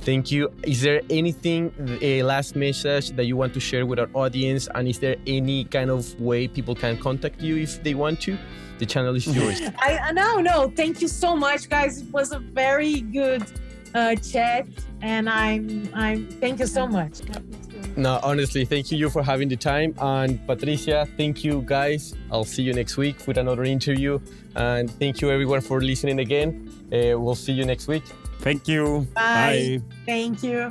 Thank 0.00 0.30
you. 0.30 0.50
Is 0.62 0.80
there 0.80 1.02
anything, 1.10 1.72
a 2.00 2.22
last 2.22 2.56
message 2.56 3.10
that 3.10 3.24
you 3.24 3.36
want 3.36 3.52
to 3.54 3.60
share 3.60 3.84
with 3.84 3.98
our 3.98 4.08
audience? 4.14 4.68
And 4.74 4.88
is 4.88 4.98
there 4.98 5.16
any 5.26 5.64
kind 5.64 5.90
of 5.90 6.18
way 6.18 6.48
people 6.48 6.74
can 6.74 6.96
contact 6.96 7.40
you 7.40 7.58
if 7.58 7.82
they 7.82 7.94
want 7.94 8.20
to? 8.22 8.38
The 8.78 8.86
channel 8.86 9.14
is 9.14 9.26
yours. 9.26 9.60
I 9.78 10.10
no, 10.12 10.40
no. 10.40 10.72
Thank 10.74 11.02
you 11.02 11.08
so 11.08 11.36
much, 11.36 11.68
guys. 11.68 12.00
It 12.00 12.10
was 12.10 12.32
a 12.32 12.38
very 12.38 13.02
good 13.02 13.44
uh, 13.94 14.14
chat, 14.14 14.66
and 15.02 15.28
I'm 15.28 15.90
I'm. 15.92 16.26
Thank 16.40 16.60
you 16.60 16.66
so 16.66 16.86
much. 16.86 17.20
No, 18.00 18.18
honestly, 18.22 18.64
thank 18.64 18.90
you 18.90 18.96
you 18.96 19.10
for 19.10 19.22
having 19.22 19.48
the 19.48 19.56
time. 19.56 19.94
And 19.98 20.40
Patricia, 20.46 21.06
thank 21.18 21.44
you 21.44 21.62
guys. 21.66 22.14
I'll 22.32 22.44
see 22.44 22.62
you 22.62 22.72
next 22.72 22.96
week 22.96 23.26
with 23.26 23.36
another 23.36 23.64
interview. 23.64 24.18
And 24.56 24.90
thank 24.90 25.20
you 25.20 25.30
everyone 25.30 25.60
for 25.60 25.82
listening 25.82 26.20
again. 26.20 26.72
Uh, 26.90 27.20
we'll 27.20 27.34
see 27.34 27.52
you 27.52 27.66
next 27.66 27.88
week. 27.88 28.04
Thank 28.40 28.66
you. 28.68 29.06
Bye. 29.14 29.82
Bye. 29.84 29.96
Thank 30.06 30.42
you. 30.42 30.70